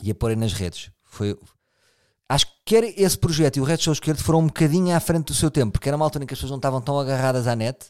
e 0.00 0.10
a 0.10 0.14
porem 0.14 0.36
nas 0.36 0.52
redes. 0.52 0.90
Foi, 1.04 1.38
acho 2.28 2.46
que 2.46 2.52
quer 2.64 2.84
esse 2.84 3.18
projeto 3.18 3.56
e 3.56 3.60
o 3.60 3.64
Red 3.64 3.78
Show 3.78 3.92
Esquerdo 3.92 4.22
foram 4.22 4.40
um 4.40 4.46
bocadinho 4.46 4.94
à 4.94 5.00
frente 5.00 5.26
do 5.26 5.34
seu 5.34 5.50
tempo, 5.50 5.72
porque 5.72 5.88
era 5.88 5.96
uma 5.96 6.04
altura 6.04 6.24
em 6.24 6.26
que 6.26 6.34
as 6.34 6.38
pessoas 6.38 6.50
não 6.50 6.58
estavam 6.58 6.80
tão 6.80 6.98
agarradas 6.98 7.46
à 7.46 7.54
net, 7.54 7.86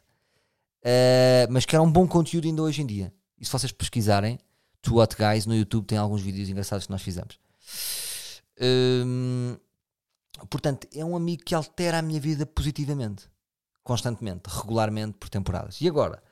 uh, 0.83 1.51
mas 1.51 1.65
que 1.65 1.75
era 1.75 1.83
um 1.83 1.91
bom 1.91 2.07
conteúdo 2.07 2.47
ainda 2.47 2.63
hoje 2.63 2.83
em 2.83 2.87
dia. 2.87 3.13
E 3.39 3.45
se 3.45 3.53
vocês 3.53 3.73
pesquisarem, 3.73 4.39
Two 4.81 4.97
What 4.97 5.17
Guys 5.17 5.47
no 5.47 5.55
YouTube 5.55 5.87
tem 5.87 5.99
alguns 5.99 6.23
vídeos 6.23 6.49
engraçados 6.49 6.87
que 6.87 6.93
nós 6.93 7.03
fizemos. 7.03 7.39
Hum, 8.61 9.57
portanto, 10.49 10.87
é 10.95 11.05
um 11.05 11.17
amigo 11.17 11.43
que 11.45 11.55
altera 11.55 11.99
a 11.99 12.03
minha 12.03 12.21
vida 12.21 12.47
positivamente, 12.47 13.29
constantemente, 13.83 14.49
regularmente, 14.49 15.19
por 15.19 15.29
temporadas. 15.29 15.81
E 15.81 15.89
agora, 15.89 16.23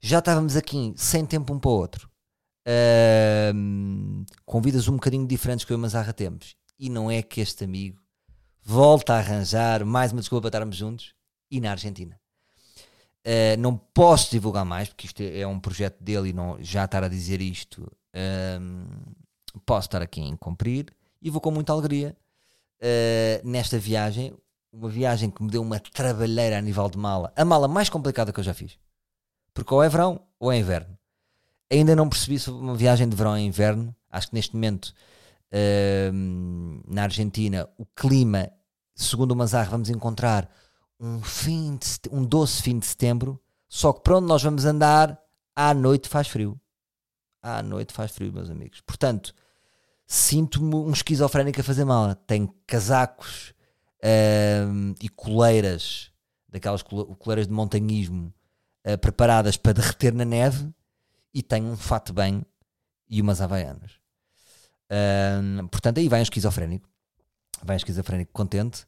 já 0.00 0.18
estávamos 0.18 0.56
aqui 0.56 0.92
sem 0.96 1.24
tempo 1.24 1.54
um 1.54 1.58
para 1.58 1.70
o 1.70 1.74
outro. 1.74 2.10
Uh, 2.66 4.24
com 4.44 4.60
vidas 4.60 4.88
um 4.88 4.94
bocadinho 4.94 5.26
diferentes 5.26 5.64
que 5.64 5.72
eu 5.72 5.76
e 5.76 5.78
o 5.78 5.80
Mazarra 5.80 6.12
temos. 6.12 6.56
E 6.78 6.88
não 6.88 7.10
é 7.10 7.22
que 7.22 7.40
este 7.40 7.64
amigo 7.64 8.02
volta 8.62 9.14
a 9.14 9.18
arranjar 9.18 9.84
mais 9.84 10.12
uma 10.12 10.20
desculpa 10.20 10.42
para 10.42 10.58
estarmos 10.58 10.76
juntos 10.76 11.14
e 11.50 11.60
na 11.60 11.70
Argentina. 11.70 12.18
Uh, 13.26 13.58
não 13.58 13.76
posso 13.76 14.30
divulgar 14.30 14.64
mais, 14.64 14.88
porque 14.88 15.06
isto 15.06 15.22
é 15.22 15.46
um 15.46 15.58
projeto 15.58 16.02
dele 16.02 16.30
e 16.30 16.32
não, 16.32 16.58
já 16.60 16.84
estar 16.84 17.02
a 17.04 17.08
dizer 17.08 17.40
isto, 17.40 17.90
posso 19.64 19.86
estar 19.86 20.02
aqui 20.02 20.20
em 20.20 20.36
cumprir 20.36 20.92
e 21.20 21.30
vou 21.30 21.40
com 21.40 21.50
muita 21.50 21.72
alegria 21.72 22.16
uh, 22.80 23.48
nesta 23.48 23.78
viagem. 23.78 24.34
Uma 24.72 24.88
viagem 24.88 25.30
que 25.30 25.42
me 25.42 25.50
deu 25.50 25.62
uma 25.62 25.78
trabalheira 25.78 26.58
a 26.58 26.60
nível 26.60 26.88
de 26.90 26.98
mala, 26.98 27.32
a 27.36 27.44
mala 27.44 27.68
mais 27.68 27.88
complicada 27.88 28.32
que 28.32 28.40
eu 28.40 28.44
já 28.44 28.52
fiz, 28.52 28.76
porque 29.54 29.72
ou 29.72 29.82
é 29.82 29.88
verão 29.88 30.20
ou 30.38 30.50
é 30.52 30.58
inverno. 30.58 30.98
Ainda 31.74 31.96
não 31.96 32.08
percebi 32.08 32.38
sobre 32.38 32.60
uma 32.60 32.76
viagem 32.76 33.08
de 33.08 33.16
verão 33.16 33.32
ou 33.32 33.38
inverno. 33.38 33.94
Acho 34.10 34.28
que 34.28 34.34
neste 34.34 34.54
momento 34.54 34.94
na 36.86 37.04
Argentina 37.04 37.68
o 37.78 37.86
clima, 37.86 38.50
segundo 38.94 39.32
o 39.32 39.36
Mazar, 39.36 39.68
vamos 39.70 39.88
encontrar 39.88 40.50
um, 40.98 41.20
fim 41.22 41.76
de, 41.76 41.86
um 42.10 42.24
doce 42.24 42.62
fim 42.62 42.78
de 42.78 42.86
setembro, 42.86 43.40
só 43.68 43.92
que 43.92 44.00
para 44.02 44.18
onde 44.18 44.26
nós 44.26 44.42
vamos 44.42 44.64
andar, 44.64 45.18
à 45.54 45.74
noite 45.74 46.08
faz 46.08 46.28
frio. 46.28 46.60
À 47.42 47.62
noite 47.62 47.92
faz 47.92 48.10
frio, 48.10 48.32
meus 48.32 48.50
amigos. 48.50 48.80
Portanto, 48.80 49.34
sinto-me 50.06 50.74
um 50.74 50.90
esquizofrénico 50.90 51.60
a 51.60 51.64
fazer 51.64 51.84
mal. 51.84 52.14
Tenho 52.14 52.54
casacos 52.66 53.52
uh, 54.00 54.94
e 55.00 55.08
coleiras, 55.08 56.10
daquelas 56.48 56.82
coleiras 56.82 57.46
de 57.46 57.52
montanhismo, 57.52 58.32
uh, 58.86 58.98
preparadas 58.98 59.56
para 59.56 59.74
derreter 59.74 60.12
na 60.14 60.24
neve, 60.24 60.72
e 61.34 61.42
tenho 61.42 61.66
um 61.66 61.76
fato 61.76 62.12
bem 62.12 62.46
e 63.08 63.20
umas 63.20 63.40
havaianas. 63.40 63.92
Portanto, 65.70 65.98
aí 65.98 66.08
vai 66.08 66.20
um 66.20 66.22
esquizofrénico. 66.22 66.88
Vai 67.62 67.76
um 67.76 67.78
esquizofrénico 67.78 68.32
contente 68.32 68.86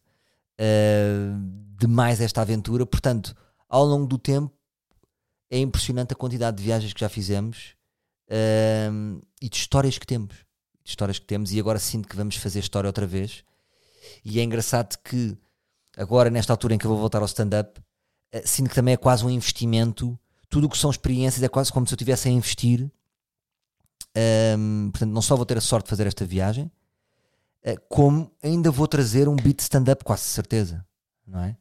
uh, 0.61 1.39
de 1.79 1.87
mais 1.87 2.21
esta 2.21 2.43
aventura. 2.43 2.85
Portanto, 2.85 3.35
ao 3.69 3.85
longo 3.85 4.07
do 4.07 4.19
tempo, 4.19 4.53
é 5.51 5.59
impressionante 5.59 6.13
a 6.13 6.17
quantidade 6.17 6.57
de 6.59 6.63
viagens 6.63 6.93
que 6.93 7.01
já 7.01 7.09
fizemos 7.09 7.75
uh, 8.29 9.21
e 9.41 9.49
de 9.49 9.57
histórias 9.57 9.99
que 9.99 10.07
temos. 10.07 10.35
De 10.85 10.91
histórias 10.91 11.19
que 11.19 11.27
temos, 11.27 11.53
e 11.53 11.59
agora 11.59 11.79
sinto 11.79 12.09
que 12.09 12.17
vamos 12.17 12.37
fazer 12.37 12.61
história 12.61 12.89
outra 12.89 13.07
vez. 13.07 13.43
E 14.25 14.39
é 14.39 14.43
engraçado 14.43 14.97
que, 15.03 15.37
agora, 15.97 16.31
nesta 16.31 16.53
altura 16.53 16.75
em 16.75 16.79
que 16.79 16.87
eu 16.87 16.91
vou 16.91 16.99
voltar 16.99 17.19
ao 17.19 17.27
stand-up, 17.27 17.81
uh, 17.81 18.43
sinto 18.45 18.69
que 18.69 18.75
também 18.75 18.95
é 18.95 18.97
quase 18.97 19.25
um 19.25 19.31
investimento. 19.31 20.19
Tudo 20.57 20.69
o 20.69 20.71
que 20.71 20.79
são 20.79 20.91
experiências 20.91 21.43
é 21.43 21.49
quase 21.49 21.71
como 21.71 21.87
se 21.87 21.93
eu 21.93 21.97
estivesse 21.97 22.31
a 22.31 22.31
investir. 22.31 22.91
Um, 24.57 24.89
portanto, 24.91 25.11
não 25.11 25.21
só 25.21 25.37
vou 25.37 25.45
ter 25.45 25.59
a 25.59 25.61
sorte 25.61 25.85
de 25.85 25.91
fazer 25.91 26.07
esta 26.07 26.25
viagem, 26.25 26.73
eh, 27.63 27.77
como 27.91 28.33
ainda 28.43 28.71
vou 28.71 28.89
trazer 28.89 29.29
um 29.29 29.37
beat 29.37 29.61
stand-up, 29.61 30.03
quase 30.03 30.23
certeza, 30.23 30.83
não 31.27 31.41
é? 31.41 31.59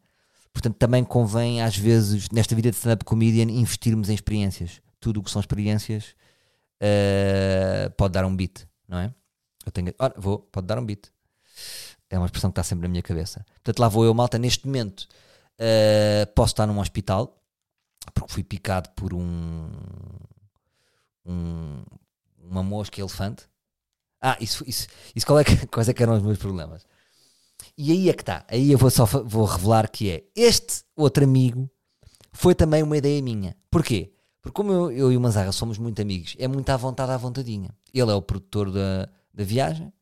Portanto, 0.53 0.77
também 0.77 1.03
convém, 1.03 1.61
às 1.61 1.75
vezes, 1.75 2.29
nesta 2.29 2.55
vida 2.55 2.71
de 2.71 2.77
stand-up 2.77 3.03
comedian, 3.03 3.51
investirmos 3.51 4.07
em 4.07 4.13
experiências. 4.13 4.81
Tudo 5.01 5.19
o 5.19 5.23
que 5.23 5.29
são 5.29 5.41
experiências 5.41 6.15
uh, 6.81 7.91
pode 7.97 8.13
dar 8.13 8.23
um 8.23 8.33
beat, 8.33 8.65
não 8.87 8.99
é? 8.99 9.13
Eu 9.65 9.73
tenho. 9.73 9.93
Ora, 9.99 10.13
vou, 10.15 10.39
pode 10.39 10.67
dar 10.67 10.79
um 10.79 10.85
beat. 10.85 11.11
É 12.09 12.17
uma 12.17 12.27
expressão 12.27 12.49
que 12.49 12.53
está 12.53 12.63
sempre 12.63 12.83
na 12.83 12.89
minha 12.89 13.03
cabeça. 13.03 13.45
Portanto, 13.55 13.77
lá 13.77 13.89
vou 13.89 14.05
eu, 14.05 14.13
malta. 14.13 14.37
Neste 14.37 14.65
momento, 14.65 15.05
uh, 15.59 16.33
posso 16.33 16.53
estar 16.53 16.65
num 16.65 16.79
hospital, 16.79 17.41
porque 18.13 18.33
fui 18.33 18.43
picado 18.43 18.89
por 18.95 19.13
um. 19.13 19.69
um 21.25 21.83
uma 22.37 22.61
mosca 22.61 23.01
elefante 23.01 23.47
ah, 24.27 24.37
isso, 24.41 24.63
isso, 24.67 24.87
isso 25.15 25.23
qual 25.23 25.39
é 25.39 25.43
que, 25.43 25.67
quais 25.67 25.87
é 25.87 25.93
que 25.93 26.01
eram 26.01 26.15
os 26.15 26.23
meus 26.23 26.39
problemas? 26.39 26.87
E 27.77 27.91
aí 27.91 28.09
é 28.09 28.13
que 28.13 28.23
está. 28.23 28.43
Aí 28.47 28.71
eu 28.71 28.77
vou 28.77 28.89
só 28.89 29.05
vou 29.05 29.45
revelar 29.45 29.87
que 29.87 30.09
é 30.09 30.23
este 30.35 30.83
outro 30.95 31.23
amigo 31.23 31.69
foi 32.31 32.55
também 32.55 32.81
uma 32.81 32.97
ideia 32.97 33.21
minha. 33.21 33.55
Porquê? 33.69 34.11
Porque 34.41 34.55
como 34.55 34.71
eu, 34.71 34.91
eu 34.91 35.11
e 35.11 35.17
o 35.17 35.21
Manzarra 35.21 35.51
somos 35.51 35.77
muito 35.77 36.01
amigos, 36.01 36.35
é 36.39 36.47
muito 36.47 36.67
à 36.71 36.75
vontade, 36.75 37.11
à 37.11 37.17
vontadinha. 37.17 37.69
Ele 37.93 38.11
é 38.11 38.13
o 38.15 38.21
produtor 38.21 38.71
da, 38.71 39.07
da 39.31 39.43
viagem, 39.43 39.93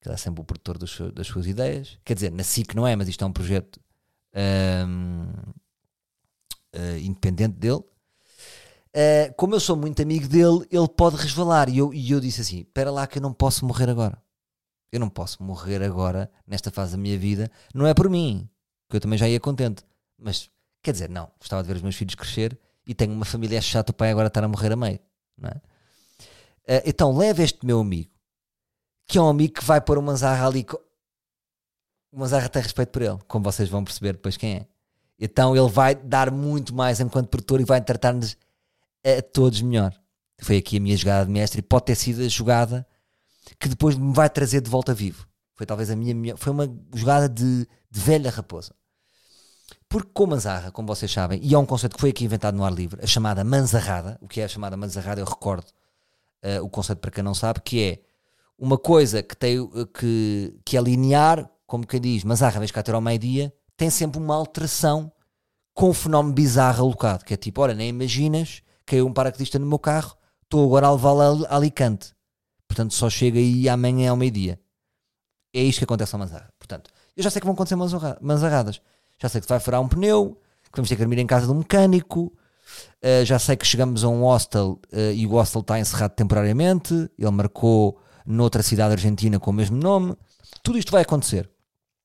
que 0.00 0.08
é 0.08 0.16
sempre 0.16 0.40
o 0.40 0.44
produtor 0.44 0.78
dos, 0.78 0.98
das 1.14 1.26
suas 1.26 1.46
ideias. 1.46 1.98
Quer 2.04 2.14
dizer, 2.14 2.32
na 2.32 2.42
SIC 2.42 2.74
não 2.74 2.86
é, 2.86 2.96
mas 2.96 3.06
isto 3.06 3.22
é 3.22 3.26
um 3.26 3.32
projeto 3.32 3.78
um, 4.88 5.30
uh, 6.74 6.98
independente 6.98 7.54
dele. 7.56 7.82
Uh, 8.94 9.32
como 9.36 9.54
eu 9.54 9.60
sou 9.60 9.76
muito 9.76 10.02
amigo 10.02 10.28
dele, 10.28 10.66
ele 10.70 10.88
pode 10.88 11.16
resvalar. 11.16 11.68
E 11.68 11.78
eu, 11.78 11.92
e 11.94 12.10
eu 12.10 12.20
disse 12.20 12.40
assim: 12.40 12.60
Espera 12.60 12.90
lá, 12.90 13.06
que 13.06 13.18
eu 13.18 13.22
não 13.22 13.32
posso 13.32 13.64
morrer 13.64 13.88
agora. 13.88 14.20
Eu 14.90 15.00
não 15.00 15.08
posso 15.08 15.42
morrer 15.42 15.82
agora, 15.82 16.30
nesta 16.46 16.70
fase 16.70 16.92
da 16.92 16.98
minha 16.98 17.18
vida. 17.18 17.50
Não 17.74 17.86
é 17.86 17.94
por 17.94 18.10
mim, 18.10 18.48
que 18.90 18.96
eu 18.96 19.00
também 19.00 19.18
já 19.18 19.26
ia 19.26 19.40
contente. 19.40 19.82
Mas, 20.18 20.50
quer 20.82 20.92
dizer, 20.92 21.08
não. 21.08 21.30
Gostava 21.38 21.62
de 21.62 21.68
ver 21.68 21.76
os 21.76 21.82
meus 21.82 21.96
filhos 21.96 22.14
crescer 22.14 22.58
e 22.86 22.94
tenho 22.94 23.12
uma 23.12 23.24
família 23.24 23.60
chata, 23.60 23.90
o 23.90 23.94
pai 23.94 24.10
agora 24.10 24.28
estar 24.28 24.44
a 24.44 24.48
morrer 24.48 24.72
a 24.72 24.76
meio. 24.76 25.00
É? 25.42 25.48
Uh, 26.76 26.82
então, 26.84 27.16
leve 27.16 27.42
este 27.42 27.64
meu 27.64 27.80
amigo, 27.80 28.10
que 29.06 29.16
é 29.16 29.22
um 29.22 29.28
amigo 29.28 29.54
que 29.54 29.64
vai 29.64 29.80
pôr 29.80 29.96
uma 29.96 30.14
zarra 30.14 30.46
ali. 30.46 30.66
Uma 32.12 32.28
zarra 32.28 32.48
tem 32.50 32.62
respeito 32.62 32.90
por 32.90 33.00
ele, 33.00 33.18
como 33.26 33.44
vocês 33.44 33.70
vão 33.70 33.82
perceber 33.82 34.12
depois 34.12 34.36
quem 34.36 34.56
é. 34.56 34.66
Então, 35.24 35.56
ele 35.56 35.68
vai 35.68 35.94
dar 35.94 36.32
muito 36.32 36.74
mais 36.74 36.98
enquanto 36.98 37.28
produtor 37.28 37.60
e 37.60 37.64
vai 37.64 37.80
tratar-nos 37.80 38.36
a 39.06 39.22
todos 39.22 39.62
melhor. 39.62 39.94
Foi 40.40 40.56
aqui 40.56 40.78
a 40.78 40.80
minha 40.80 40.96
jogada 40.96 41.26
de 41.26 41.30
mestre 41.30 41.60
e 41.60 41.62
pode 41.62 41.84
ter 41.84 41.94
sido 41.94 42.22
a 42.22 42.28
jogada 42.28 42.84
que 43.60 43.68
depois 43.68 43.96
me 43.96 44.12
vai 44.12 44.28
trazer 44.28 44.60
de 44.60 44.68
volta 44.68 44.92
vivo. 44.92 45.24
Foi 45.54 45.64
talvez 45.64 45.90
a 45.90 45.94
minha, 45.94 46.12
minha 46.12 46.36
foi 46.36 46.52
uma 46.52 46.68
jogada 46.92 47.28
de, 47.28 47.68
de 47.88 48.00
velha 48.00 48.32
raposa. 48.32 48.74
Porque 49.88 50.10
com 50.12 50.26
manzarra, 50.26 50.72
como 50.72 50.88
vocês 50.88 51.12
sabem, 51.12 51.38
e 51.40 51.54
é 51.54 51.58
um 51.58 51.66
conceito 51.66 51.94
que 51.94 52.00
foi 52.00 52.10
aqui 52.10 52.24
inventado 52.24 52.56
no 52.56 52.64
ar 52.64 52.72
livre, 52.72 52.98
a 53.00 53.06
chamada 53.06 53.44
manzarrada, 53.44 54.18
o 54.20 54.26
que 54.26 54.40
é 54.40 54.44
a 54.44 54.48
chamada 54.48 54.76
manzarrada, 54.76 55.20
eu 55.20 55.24
recordo 55.24 55.68
uh, 56.42 56.64
o 56.64 56.68
conceito 56.68 56.98
para 56.98 57.12
quem 57.12 57.22
não 57.22 57.34
sabe, 57.34 57.60
que 57.60 57.80
é 57.80 58.02
uma 58.58 58.76
coisa 58.76 59.22
que, 59.22 59.36
tem, 59.36 59.58
que, 59.96 60.58
que 60.64 60.76
é 60.76 60.80
linear, 60.80 61.48
como 61.64 61.86
quem 61.86 62.00
diz, 62.00 62.24
manzarra, 62.24 62.58
vez 62.58 62.72
cá 62.72 62.82
ter 62.82 62.92
ao 62.92 63.00
meio-dia, 63.00 63.52
tem 63.82 63.90
sempre 63.90 64.20
uma 64.20 64.36
alteração 64.36 65.10
com 65.74 65.90
um 65.90 65.92
fenómeno 65.92 66.32
bizarro 66.32 66.84
alocado, 66.84 67.24
que 67.24 67.34
é 67.34 67.36
tipo, 67.36 67.60
ora, 67.60 67.74
nem 67.74 67.88
imaginas 67.88 68.62
caiu 68.86 69.08
um 69.08 69.12
paraquedista 69.12 69.58
no 69.58 69.66
meu 69.66 69.78
carro, 69.78 70.16
estou 70.44 70.64
agora 70.64 70.86
a 70.86 70.92
levá-lo 70.92 71.44
a 71.48 71.56
Alicante. 71.56 72.14
Portanto, 72.68 72.94
só 72.94 73.10
chega 73.10 73.40
aí 73.40 73.68
amanhã 73.68 74.12
ao 74.12 74.16
meio-dia. 74.16 74.60
É 75.52 75.60
isto 75.60 75.78
que 75.78 75.84
acontece 75.84 76.14
ao 76.14 76.20
Manzarra. 76.20 76.48
Portanto, 76.60 76.92
eu 77.16 77.24
já 77.24 77.28
sei 77.28 77.40
que 77.40 77.44
vão 77.44 77.54
acontecer 77.54 77.74
manzarradas. 78.20 78.80
Já 79.20 79.28
sei 79.28 79.40
que 79.40 79.48
vai 79.48 79.58
furar 79.58 79.80
um 79.80 79.88
pneu, 79.88 80.40
que 80.62 80.76
vamos 80.76 80.88
ter 80.88 80.94
que 80.94 81.02
dormir 81.02 81.18
em 81.18 81.26
casa 81.26 81.46
de 81.46 81.52
um 81.52 81.56
mecânico. 81.56 82.32
Uh, 83.02 83.24
já 83.24 83.40
sei 83.40 83.56
que 83.56 83.66
chegamos 83.66 84.04
a 84.04 84.08
um 84.08 84.22
hostel 84.22 84.80
uh, 84.92 85.12
e 85.12 85.26
o 85.26 85.30
hostel 85.30 85.60
está 85.60 85.80
encerrado 85.80 86.12
temporariamente. 86.12 87.10
Ele 87.18 87.30
marcou 87.32 88.00
noutra 88.24 88.62
cidade 88.62 88.92
argentina 88.92 89.40
com 89.40 89.50
o 89.50 89.54
mesmo 89.54 89.76
nome. 89.76 90.16
Tudo 90.62 90.78
isto 90.78 90.92
vai 90.92 91.02
acontecer. 91.02 91.50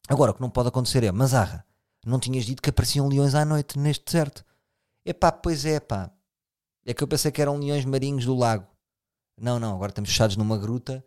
Agora, 0.09 0.31
o 0.31 0.33
que 0.33 0.41
não 0.41 0.49
pode 0.49 0.69
acontecer 0.69 1.03
é, 1.03 1.11
Manzarra, 1.11 1.66
não 2.07 2.19
tinhas 2.19 2.45
dito 2.45 2.61
que 2.61 2.69
apareciam 2.69 3.07
leões 3.07 3.35
à 3.35 3.43
noite 3.43 3.77
neste 3.77 4.05
deserto? 4.05 4.45
Epá, 5.05 5.31
pois 5.31 5.65
é, 5.65 5.79
pá. 5.79 6.11
É 6.85 6.93
que 6.93 7.03
eu 7.03 7.07
pensei 7.07 7.31
que 7.31 7.41
eram 7.41 7.57
leões 7.57 7.83
marinhos 7.85 8.25
do 8.25 8.35
lago. 8.35 8.65
Não, 9.37 9.59
não, 9.59 9.75
agora 9.75 9.91
estamos 9.91 10.09
fechados 10.09 10.37
numa 10.37 10.57
gruta 10.57 11.05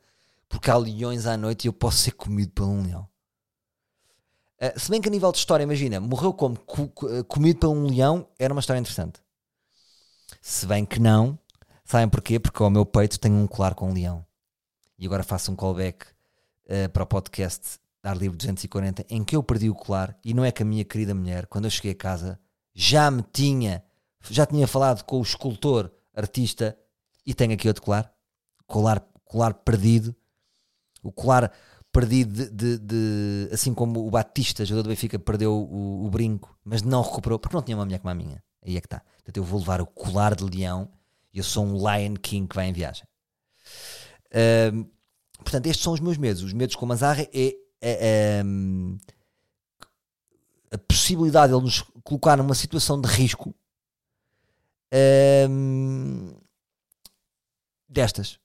porque 0.49 0.71
há 0.71 0.77
leões 0.77 1.27
à 1.27 1.37
noite 1.37 1.65
e 1.65 1.69
eu 1.69 1.73
posso 1.73 1.99
ser 1.99 2.13
comido 2.13 2.53
por 2.53 2.65
um 2.65 2.83
leão. 2.83 3.09
Uh, 4.61 4.79
se 4.79 4.91
bem 4.91 5.01
que 5.01 5.09
a 5.09 5.11
nível 5.11 5.33
de 5.33 5.39
história, 5.39 5.65
imagina, 5.65 6.01
morreu 6.01 6.35
como 6.35 6.59
co 6.59 6.89
comido 7.27 7.61
por 7.61 7.69
um 7.69 7.87
leão, 7.87 8.29
era 8.39 8.53
uma 8.53 8.61
história 8.61 8.81
interessante. 8.81 9.21
Se 10.43 10.67
bem 10.67 10.85
que 10.85 11.01
não, 11.01 11.39
sabem 11.85 12.09
porquê? 12.09 12.39
Porque 12.39 12.63
ao 12.63 12.69
meu 12.69 12.85
peito 12.85 13.19
tenho 13.19 13.37
um 13.37 13.47
colar 13.47 13.75
com 13.75 13.91
um 13.91 13.95
leão. 13.95 14.27
E 14.99 15.07
agora 15.07 15.23
faço 15.23 15.51
um 15.51 15.57
callback 15.57 16.05
uh, 16.67 16.89
para 16.93 17.05
o 17.05 17.07
podcast 17.07 17.80
Dar 18.03 18.17
Livre 18.17 18.37
240, 18.37 19.05
em 19.09 19.23
que 19.23 19.37
eu 19.37 19.43
perdi 19.43 19.69
o 19.69 19.75
colar 19.75 20.19
e 20.25 20.33
não 20.33 20.45
é 20.45 20.51
que 20.51 20.63
a 20.63 20.67
minha 20.67 20.85
querida 20.85 21.15
mulher, 21.15 21.47
quando 21.47 21.67
eu 21.67 21.71
cheguei 21.71 21.93
a 21.93 21.95
casa, 21.95 22.41
já 22.75 23.11
me 23.11 23.23
tinha 23.33 23.85
já 24.29 24.45
tinha 24.45 24.67
falado 24.67 25.05
com 25.05 25.19
o 25.19 25.23
escultor, 25.23 25.91
artista, 26.15 26.77
e 27.25 27.33
tenho 27.33 27.53
aqui 27.53 27.69
outro 27.69 27.83
colar. 27.83 28.13
Colar, 28.67 29.01
colar 29.25 29.55
perdido. 29.55 30.15
O 31.03 31.11
colar 31.11 31.51
perdido 31.93 32.33
de, 32.33 32.51
de, 32.51 32.79
de, 32.79 33.49
assim 33.53 33.73
como 33.73 34.07
o 34.07 34.11
Batista, 34.11 34.65
jogador 34.65 34.85
do 34.85 34.89
Benfica, 34.91 35.19
perdeu 35.19 35.53
o, 35.53 36.05
o, 36.05 36.11
brinco, 36.11 36.57
mas 36.65 36.83
não 36.83 37.03
recuperou, 37.03 37.39
porque 37.39 37.57
não 37.57 37.63
tinha 37.63 37.77
uma 37.77 37.85
mulher 37.85 37.99
como 37.99 38.11
a 38.11 38.15
minha. 38.15 38.43
Aí 38.63 38.77
é 38.77 38.81
que 38.81 38.87
está. 38.87 39.01
Portanto, 39.17 39.37
eu 39.37 39.45
vou 39.45 39.59
levar 39.59 39.81
o 39.81 39.87
colar 39.87 40.35
de 40.35 40.45
leão 40.45 40.91
e 41.33 41.39
eu 41.39 41.45
sou 41.45 41.65
um 41.65 41.75
Lion 41.75 42.15
King 42.15 42.47
que 42.47 42.55
vai 42.55 42.69
em 42.69 42.73
viagem. 42.73 43.05
Uh, 44.27 44.89
portanto, 45.39 45.67
estes 45.67 45.83
são 45.83 45.93
os 45.93 46.01
meus 46.01 46.19
medos. 46.19 46.43
Os 46.43 46.53
medos 46.53 46.77
com 46.77 46.87
Mazarra 46.87 47.27
é, 47.33 47.55
é, 47.81 48.43
é 48.43 48.45
a 50.71 50.79
possibilidade 50.79 51.53
de 51.53 51.59
ele 51.59 51.65
nos 51.65 51.83
colocar 52.05 52.37
numa 52.37 52.55
situação 52.55 53.01
de 53.01 53.09
risco 53.09 53.55
um, 55.49 56.35
destas. 57.89 58.39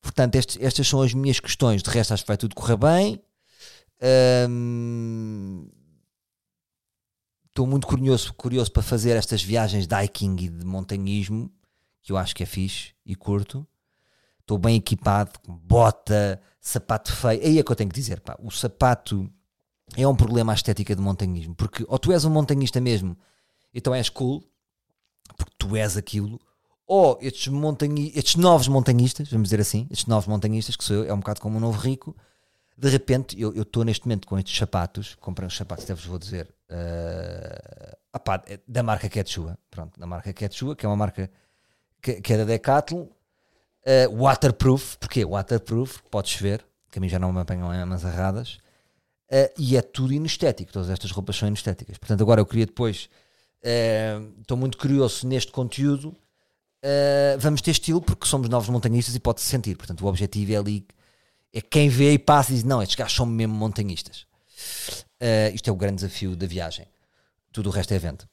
Portanto, 0.00 0.36
estes, 0.36 0.56
estas 0.60 0.86
são 0.88 1.02
as 1.02 1.12
minhas 1.12 1.40
questões. 1.40 1.82
De 1.82 1.90
resto, 1.90 2.14
acho 2.14 2.22
que 2.22 2.28
vai 2.28 2.36
tudo 2.36 2.54
correr 2.54 2.76
bem. 2.76 3.22
Estou 7.46 7.66
muito 7.66 7.86
curioso, 7.86 8.32
curioso 8.34 8.72
para 8.72 8.82
fazer 8.82 9.16
estas 9.16 9.42
viagens 9.42 9.86
de 9.86 9.94
hiking 9.94 10.36
e 10.40 10.48
de 10.48 10.64
montanhismo, 10.64 11.52
que 12.02 12.12
eu 12.12 12.16
acho 12.16 12.34
que 12.34 12.42
é 12.42 12.46
fixe 12.46 12.94
e 13.04 13.14
curto. 13.14 13.66
Estou 14.50 14.58
bem 14.58 14.74
equipado, 14.74 15.38
com 15.46 15.56
bota, 15.56 16.42
sapato 16.60 17.14
feio. 17.14 17.40
Aí 17.40 17.60
é 17.60 17.62
que 17.62 17.70
eu 17.70 17.76
tenho 17.76 17.88
que 17.88 17.94
dizer, 17.94 18.18
pá, 18.18 18.36
o 18.42 18.50
sapato 18.50 19.30
é 19.96 20.04
um 20.08 20.16
problema 20.16 20.52
à 20.52 20.56
estética 20.56 20.96
de 20.96 21.00
montanhismo, 21.00 21.54
porque 21.54 21.84
ou 21.86 21.96
tu 22.00 22.10
és 22.10 22.24
um 22.24 22.30
montanhista 22.30 22.80
mesmo, 22.80 23.16
então 23.72 23.94
és 23.94 24.08
cool, 24.08 24.42
porque 25.36 25.52
tu 25.56 25.76
és 25.76 25.96
aquilo, 25.96 26.40
ou 26.84 27.16
estes, 27.22 27.46
montanhi 27.46 28.10
estes 28.12 28.34
novos 28.34 28.66
montanhistas, 28.66 29.30
vamos 29.30 29.50
dizer 29.50 29.60
assim, 29.60 29.86
estes 29.88 30.06
novos 30.06 30.26
montanhistas, 30.26 30.74
que 30.74 30.82
sou 30.82 30.96
eu, 30.96 31.04
é 31.04 31.14
um 31.14 31.20
bocado 31.20 31.40
como 31.40 31.56
um 31.56 31.60
novo 31.60 31.78
rico, 31.78 32.16
de 32.76 32.88
repente, 32.88 33.40
eu 33.40 33.52
estou 33.52 33.84
neste 33.84 34.04
momento 34.04 34.26
com 34.26 34.36
estes 34.36 34.58
sapatos, 34.58 35.14
comprei 35.20 35.46
uns 35.46 35.56
sapatos, 35.56 35.84
até 35.84 35.94
vos 35.94 36.06
vou 36.06 36.18
dizer, 36.18 36.52
uh, 36.72 37.96
opá, 38.12 38.42
da 38.66 38.82
marca 38.82 39.08
Quechua, 39.08 39.56
pronto, 39.70 40.00
da 40.00 40.08
marca 40.08 40.32
Quechua, 40.32 40.74
que 40.74 40.84
é 40.84 40.88
uma 40.88 40.96
marca 40.96 41.30
que, 42.02 42.20
que 42.20 42.32
é 42.32 42.38
da 42.38 42.44
Decathlon, 42.44 43.06
uh, 43.86 44.16
waterproof, 44.16 44.96
porque 44.98 45.24
waterproof, 45.24 46.00
podes 46.10 46.34
ver, 46.34 46.64
que 46.90 46.98
a 46.98 47.00
mim 47.00 47.08
já 47.08 47.18
não 47.18 47.32
me 47.32 47.40
apanham 47.40 47.68
umas 47.84 48.04
arradas, 48.04 48.58
uh, 49.30 49.52
e 49.58 49.76
é 49.76 49.82
tudo 49.82 50.12
inestético, 50.12 50.72
todas 50.72 50.90
estas 50.90 51.10
roupas 51.10 51.36
são 51.36 51.48
inestéticas. 51.48 51.98
Portanto, 51.98 52.20
agora 52.22 52.40
eu 52.40 52.46
queria 52.46 52.66
depois, 52.66 53.08
estou 54.40 54.56
muito 54.56 54.78
curioso 54.78 55.26
neste 55.26 55.52
conteúdo, 55.52 56.16
vamos 57.38 57.60
ter 57.60 57.72
estilo, 57.72 58.00
porque 58.00 58.26
somos 58.26 58.48
novos 58.48 58.70
montanhistas 58.70 59.14
e 59.14 59.20
pode-se 59.20 59.46
sentir, 59.46 59.76
portanto 59.76 60.02
o 60.02 60.06
objetivo 60.06 60.52
é 60.52 60.56
ali 60.56 60.86
é 61.52 61.60
quem 61.60 61.88
vê 61.88 62.12
e 62.12 62.18
passa 62.18 62.52
e 62.52 62.54
diz: 62.54 62.64
não, 62.64 62.82
estes 62.82 62.96
gajos 62.96 63.14
são 63.14 63.26
mesmo 63.26 63.54
montanhistas. 63.54 64.26
Uh, 65.20 65.54
isto 65.54 65.68
é 65.68 65.72
o 65.72 65.76
grande 65.76 65.96
desafio 65.96 66.36
da 66.36 66.46
viagem. 66.46 66.86
Tudo 67.52 67.68
o 67.68 67.72
resto 67.72 67.92
é 67.92 67.96
evento. 67.96 68.28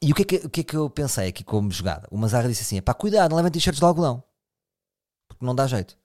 E 0.00 0.12
o 0.12 0.14
que 0.14 0.22
é 0.22 0.24
que, 0.24 0.46
o 0.46 0.50
que, 0.50 0.60
é 0.60 0.64
que 0.64 0.76
eu 0.76 0.90
pensei 0.90 1.28
aqui 1.28 1.42
como 1.42 1.70
jogada? 1.70 2.06
O 2.10 2.18
Mazarra 2.18 2.48
disse 2.48 2.62
assim: 2.62 2.80
pá, 2.82 2.92
cuidado, 2.94 3.30
não 3.30 3.36
levem 3.36 3.50
t-shirts 3.50 3.78
de 3.78 3.84
algodão. 3.84 4.22
Porque 5.28 5.44
não 5.44 5.54
dá 5.54 5.66
jeito. 5.66 5.96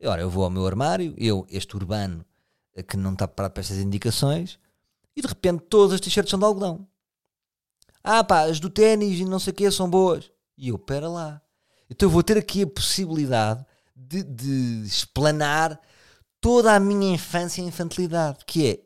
E, 0.00 0.06
ora, 0.06 0.22
eu 0.22 0.30
vou 0.30 0.44
ao 0.44 0.50
meu 0.50 0.66
armário, 0.66 1.14
eu, 1.16 1.46
este 1.48 1.76
urbano 1.76 2.24
eh, 2.74 2.82
que 2.82 2.96
não 2.96 3.12
está 3.12 3.28
preparado 3.28 3.52
para 3.52 3.60
estas 3.60 3.78
indicações, 3.78 4.58
e 5.14 5.22
de 5.22 5.28
repente 5.28 5.64
todas 5.68 5.94
as 5.94 6.00
t-shirts 6.00 6.30
são 6.30 6.38
de 6.38 6.44
algodão. 6.44 6.86
Ah, 8.02 8.24
pá, 8.24 8.42
as 8.42 8.58
do 8.58 8.68
ténis 8.68 9.20
e 9.20 9.24
não 9.24 9.38
sei 9.38 9.52
o 9.52 9.54
que 9.54 9.70
são 9.70 9.88
boas. 9.88 10.30
E 10.58 10.68
eu, 10.68 10.78
pera 10.78 11.08
lá. 11.08 11.40
Então 11.88 12.08
eu 12.08 12.10
vou 12.10 12.22
ter 12.22 12.36
aqui 12.36 12.62
a 12.62 12.66
possibilidade 12.66 13.64
de, 13.94 14.22
de 14.22 14.82
explanar 14.84 15.80
toda 16.40 16.74
a 16.74 16.80
minha 16.80 17.14
infância 17.14 17.62
e 17.62 17.64
infantilidade, 17.64 18.44
que 18.44 18.66
é 18.66 18.80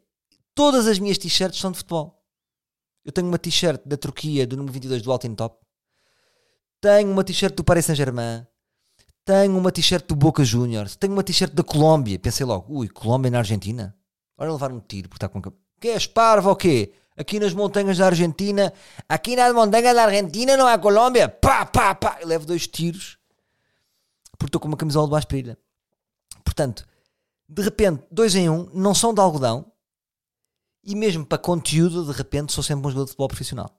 todas 0.55 0.87
as 0.87 0.99
minhas 0.99 1.17
t-shirts 1.17 1.59
são 1.59 1.71
de 1.73 1.79
futebol. 1.79 2.23
Eu 3.05 3.13
tenho 3.13 3.29
uma 3.29 3.39
t-shirt 3.39 3.81
da 3.87 3.97
Turquia 3.97 4.47
do 4.47 4.57
número 4.57 4.73
22 4.73 5.01
do 5.01 5.13
Altin 5.13 5.35
Top. 5.35 5.65
Tenho 6.81 7.11
uma 7.11 7.25
t-shirt 7.25 7.55
do 7.55 7.65
Paris 7.65 7.87
Saint-Germain. 7.87 8.47
Tenho 9.27 9.59
uma 9.59 9.73
t-shirt 9.73 10.07
do 10.07 10.15
Boca 10.15 10.45
Juniors. 10.45 10.95
Tenho 10.95 11.13
uma 11.13 11.25
t-shirt 11.25 11.53
da 11.53 11.65
Colômbia. 11.65 12.17
Pensei 12.17 12.47
logo, 12.47 12.73
ui, 12.73 12.89
Colômbia 12.89 13.29
na 13.29 13.39
Argentina? 13.39 13.93
Olha 14.39 14.53
levar 14.53 14.71
um 14.71 14.79
tiro 14.79 15.09
por 15.09 15.17
estar 15.17 15.29
com... 15.29 15.43
Que 15.81 15.89
és 15.89 16.07
parvo 16.07 16.51
ou 16.51 16.57
quê? 16.57 16.93
Aqui 17.17 17.41
nas 17.41 17.53
montanhas 17.53 17.99
da 17.99 18.07
Argentina, 18.07 18.73
aqui 19.09 19.35
nas 19.35 19.53
montanhas 19.53 19.97
da 19.97 20.05
Argentina 20.05 20.57
não 20.57 20.69
há 20.69 20.79
Colômbia. 20.79 21.29
Pá, 21.29 21.67
pá, 21.67 21.93
pá. 21.93 22.19
Eu 22.21 22.29
levo 22.29 22.47
dois 22.47 22.69
tiros 22.69 23.19
porque 24.39 24.51
estou 24.51 24.61
com 24.61 24.69
uma 24.69 24.77
camisola 24.77 25.09
do 25.09 25.17
Asprilha. 25.17 25.59
Portanto, 26.45 26.87
de 27.49 27.63
repente, 27.63 28.05
dois 28.09 28.37
em 28.37 28.49
um, 28.49 28.71
não 28.73 28.95
são 28.95 29.13
de 29.13 29.21
algodão 29.21 29.73
e 30.85 30.95
mesmo 30.95 31.27
para 31.27 31.37
conteúdo, 31.37 32.05
de 32.05 32.17
repente, 32.17 32.53
sou 32.53 32.63
sempre 32.63 32.87
um 32.87 32.91
jogador 32.91 33.07
de 33.07 33.11
futebol 33.11 33.29
profissional. 33.29 33.77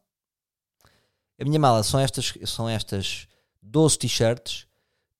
A 1.39 1.45
minha 1.45 1.59
mala 1.59 1.83
são 1.83 2.01
estas, 2.01 2.33
são 2.45 2.67
estas 2.67 3.29
12 3.61 3.97
t-shirts. 3.97 4.66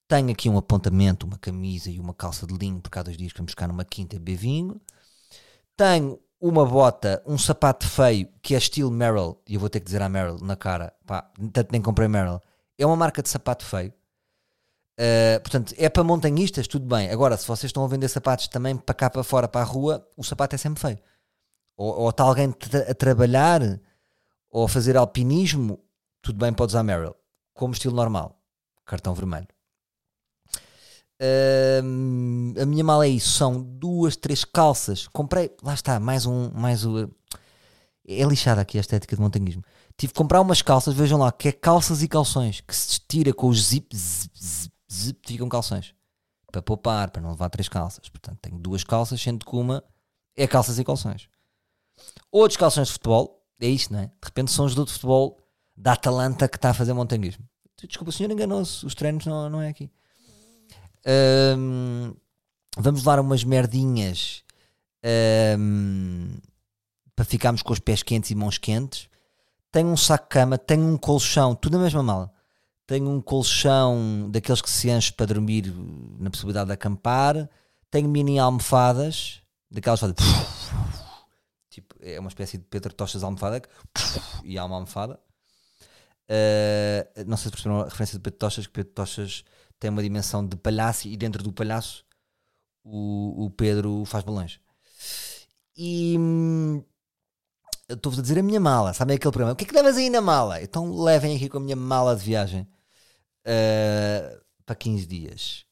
Tenho 0.08 0.32
aqui 0.32 0.50
um 0.50 0.58
apontamento, 0.58 1.26
uma 1.26 1.38
camisa 1.38 1.89
e 1.89 2.00
uma 2.00 2.13
calça 2.13 2.48
de 2.48 2.54
linho, 2.54 2.80
porque 2.80 2.98
há 2.98 3.04
dois 3.04 3.17
dias 3.17 3.32
que 3.32 3.39
vamos 3.39 3.52
buscar 3.52 3.67
numa 3.67 3.84
quinta 3.84 4.17
B 4.17 4.36
vinho. 4.36 4.80
Tenho 5.76 6.20
uma 6.39 6.65
bota, 6.65 7.22
um 7.26 7.38
sapato 7.38 7.88
feio 7.88 8.30
que 8.41 8.56
é 8.56 8.58
estilo 8.58 8.91
Merrill, 8.91 9.38
e 9.48 9.56
eu 9.56 9.60
vou 9.60 9.70
ter 9.70 9.80
que 9.80 9.86
dizer 9.86 10.02
à 10.02 10.08
Merrill 10.08 10.39
na 10.41 10.56
cara, 10.56 10.93
pá, 11.06 11.30
tanto 11.52 11.72
nem 11.72 11.82
comprei 11.82 12.08
Merrill. 12.08 12.41
É 12.78 12.86
uma 12.86 12.96
marca 12.96 13.22
de 13.22 13.30
sapato 13.30 13.65
feio 13.65 13.93
Uh, 14.98 15.39
portanto, 15.41 15.76
é 15.78 15.88
para 15.89 16.04
montanhistas, 16.04 16.67
tudo 16.67 16.88
bem. 16.88 17.12
Agora, 17.12 17.38
se 17.38 17.48
vocês 17.48 17.70
estão 17.70 17.84
a 17.86 17.88
vender 17.88 18.08
sapatos 18.08 18.48
também 18.48 18.76
para 18.76 18.96
cá 18.96 19.10
para 19.10 19.24
fora, 19.24 19.48
para 19.48 19.62
a 19.62 19.63
rua, 19.63 20.08
o 20.17 20.24
sapato 20.24 20.56
é 20.56 20.58
sempre 20.58 20.82
feio. 20.82 20.98
Ou, 21.76 22.00
ou 22.00 22.10
está 22.10 22.24
alguém 22.24 22.52
a 22.89 22.93
trabalhar 22.96 23.62
ou 24.50 24.65
a 24.65 24.70
fazer 24.70 24.98
alpinismo, 24.98 25.80
tudo 26.20 26.39
bem, 26.39 26.52
pode 26.52 26.72
usar 26.72 26.82
Merrill. 26.82 27.15
Como 27.54 27.74
estilo 27.74 27.96
normal, 27.96 28.41
cartão 28.86 29.13
vermelho. 29.13 29.48
Uh, 31.19 32.62
a 32.62 32.65
minha 32.65 32.84
mala 32.84 33.06
é 33.06 33.10
isso, 33.10 33.30
são 33.30 33.62
duas, 33.62 34.15
três 34.15 34.45
calças. 34.45 35.08
Comprei, 35.08 35.51
lá 35.63 35.73
está, 35.73 35.99
mais 35.99 36.25
um, 36.25 36.51
mais 36.51 36.86
um. 36.86 37.10
É 38.08 38.23
lixada 38.23 38.62
aqui 38.62 38.77
a 38.77 38.82
estética 38.82 39.15
de 39.15 39.21
montanhismo. 39.21 39.63
Tive 39.97 40.13
que 40.13 40.17
comprar 40.17 40.41
umas 40.41 40.62
calças, 40.62 40.93
vejam 40.93 41.19
lá, 41.19 41.32
que 41.32 41.49
é 41.49 41.51
calças 41.51 42.03
e 42.03 42.08
calções, 42.08 42.62
que 42.62 42.75
se 42.75 42.99
tira 43.08 43.34
com 43.34 43.47
os 43.47 43.65
zip, 43.67 43.95
zip, 43.95 44.39
zip 44.39 44.77
zip, 44.91 45.19
ficam 45.25 45.49
calções. 45.49 45.93
Para 46.51 46.62
poupar, 46.62 47.12
para 47.12 47.21
não 47.21 47.32
levar 47.32 47.49
três 47.49 47.67
calças. 47.67 48.08
Portanto, 48.10 48.38
tenho 48.41 48.58
duas 48.58 48.84
calças, 48.84 49.21
sendo 49.21 49.45
que 49.45 49.56
uma 49.56 49.84
é 50.36 50.47
calças 50.47 50.80
e 50.80 50.84
calções. 50.84 51.27
Outros 52.32 52.58
calções 52.58 52.88
de 52.88 52.93
futebol, 52.93 53.43
é 53.60 53.67
isto, 53.67 53.91
não 53.91 53.99
é? 53.99 54.06
De 54.06 54.13
repente 54.23 54.51
são 54.51 54.65
os 54.65 54.75
do 54.75 54.86
futebol 54.86 55.38
da 55.75 55.93
Atalanta 55.93 56.47
que 56.47 56.58
está 56.58 56.69
a 56.69 56.73
fazer 56.73 56.93
montanhismo. 56.93 57.43
Desculpa, 57.84 58.10
o 58.10 58.13
senhor 58.13 58.32
enganou-se, 58.32 58.86
os 58.86 58.95
treinos 58.95 59.25
não, 59.25 59.49
não 59.49 59.62
é 59.62 59.69
aqui. 59.69 59.91
Um, 61.08 62.13
vamos 62.78 63.00
levar 63.02 63.20
umas 63.20 63.43
merdinhas 63.43 64.43
um, 65.58 66.38
para 67.15 67.24
ficarmos 67.24 67.62
com 67.62 67.72
os 67.72 67.80
pés 67.80 68.04
quentes 68.04 68.30
e 68.32 68.36
mãos 68.36 68.58
quentes. 68.58 69.08
Tenho 69.72 69.88
um 69.88 69.98
saco 69.98 70.26
de 70.26 70.30
cama, 70.30 70.58
tenho 70.58 70.84
um 70.84 70.98
colchão, 70.98 71.56
tudo 71.56 71.78
na 71.78 71.84
mesma 71.84 72.04
mala. 72.04 72.32
Tenho 72.86 73.10
um 73.10 73.22
colchão 73.22 74.30
daqueles 74.30 74.62
que 74.62 74.70
se 74.70 74.89
enche 74.89 75.12
para 75.12 75.28
dormir 75.28 75.74
na 76.20 76.30
possibilidade 76.30 76.67
de 76.67 76.74
acampar. 76.74 77.50
Tenho 77.89 78.10
mini 78.10 78.39
almofadas, 78.39 79.41
daquelas 79.70 80.00
que 80.00 80.06
fazem. 80.06 80.15
Tipo, 81.70 81.96
é 82.02 82.20
uma 82.20 82.30
espécie 82.30 82.58
de 82.58 82.63
Pedro 82.63 82.93
Tochas 82.93 83.24
almofada 83.24 83.62
e 84.43 84.58
há 84.58 84.65
uma 84.65 84.76
almofada. 84.76 85.20
Uh, 86.30 87.24
não 87.26 87.38
sei 87.38 87.46
se 87.46 87.52
perceberam 87.52 87.82
a 87.82 87.86
referência 87.86 88.17
de 88.17 88.24
Pedro 88.24 88.39
Tochas, 88.39 88.67
que 88.67 88.74
Pedro 88.74 88.93
Tochas 88.93 89.43
tem 89.80 89.90
uma 89.90 90.04
dimensão 90.04 90.46
de 90.46 90.56
palhaço 90.58 91.08
e 91.08 91.18
dentro 91.18 91.44
do 91.44 91.52
palhaço 91.54 92.06
o, 92.84 93.46
o 93.46 93.50
Pedro 93.52 94.04
faz 94.06 94.24
balões. 94.24 94.60
E 95.76 96.16
hum, 96.18 96.84
estou-vos 97.90 98.20
a 98.20 98.22
dizer 98.22 98.40
a 98.40 98.44
minha 98.44 98.60
mala, 98.60 98.94
sabem 98.94 99.16
aquele 99.16 99.32
programa? 99.32 99.54
O 99.54 99.56
que 99.56 99.63
é 99.66 99.68
que 99.68 99.76
levas 99.76 99.98
aí 99.98 100.10
na 100.10 100.22
mala? 100.22 100.62
Então 100.62 100.92
levem 101.04 101.36
aqui 101.36 101.50
com 101.50 101.58
a 101.58 101.62
minha 101.62 101.76
mala 101.76 102.16
de 102.16 102.24
viagem 102.24 102.68
uh, 103.46 104.42
para 104.66 104.76
15 104.76 105.06
dias. 105.06 105.66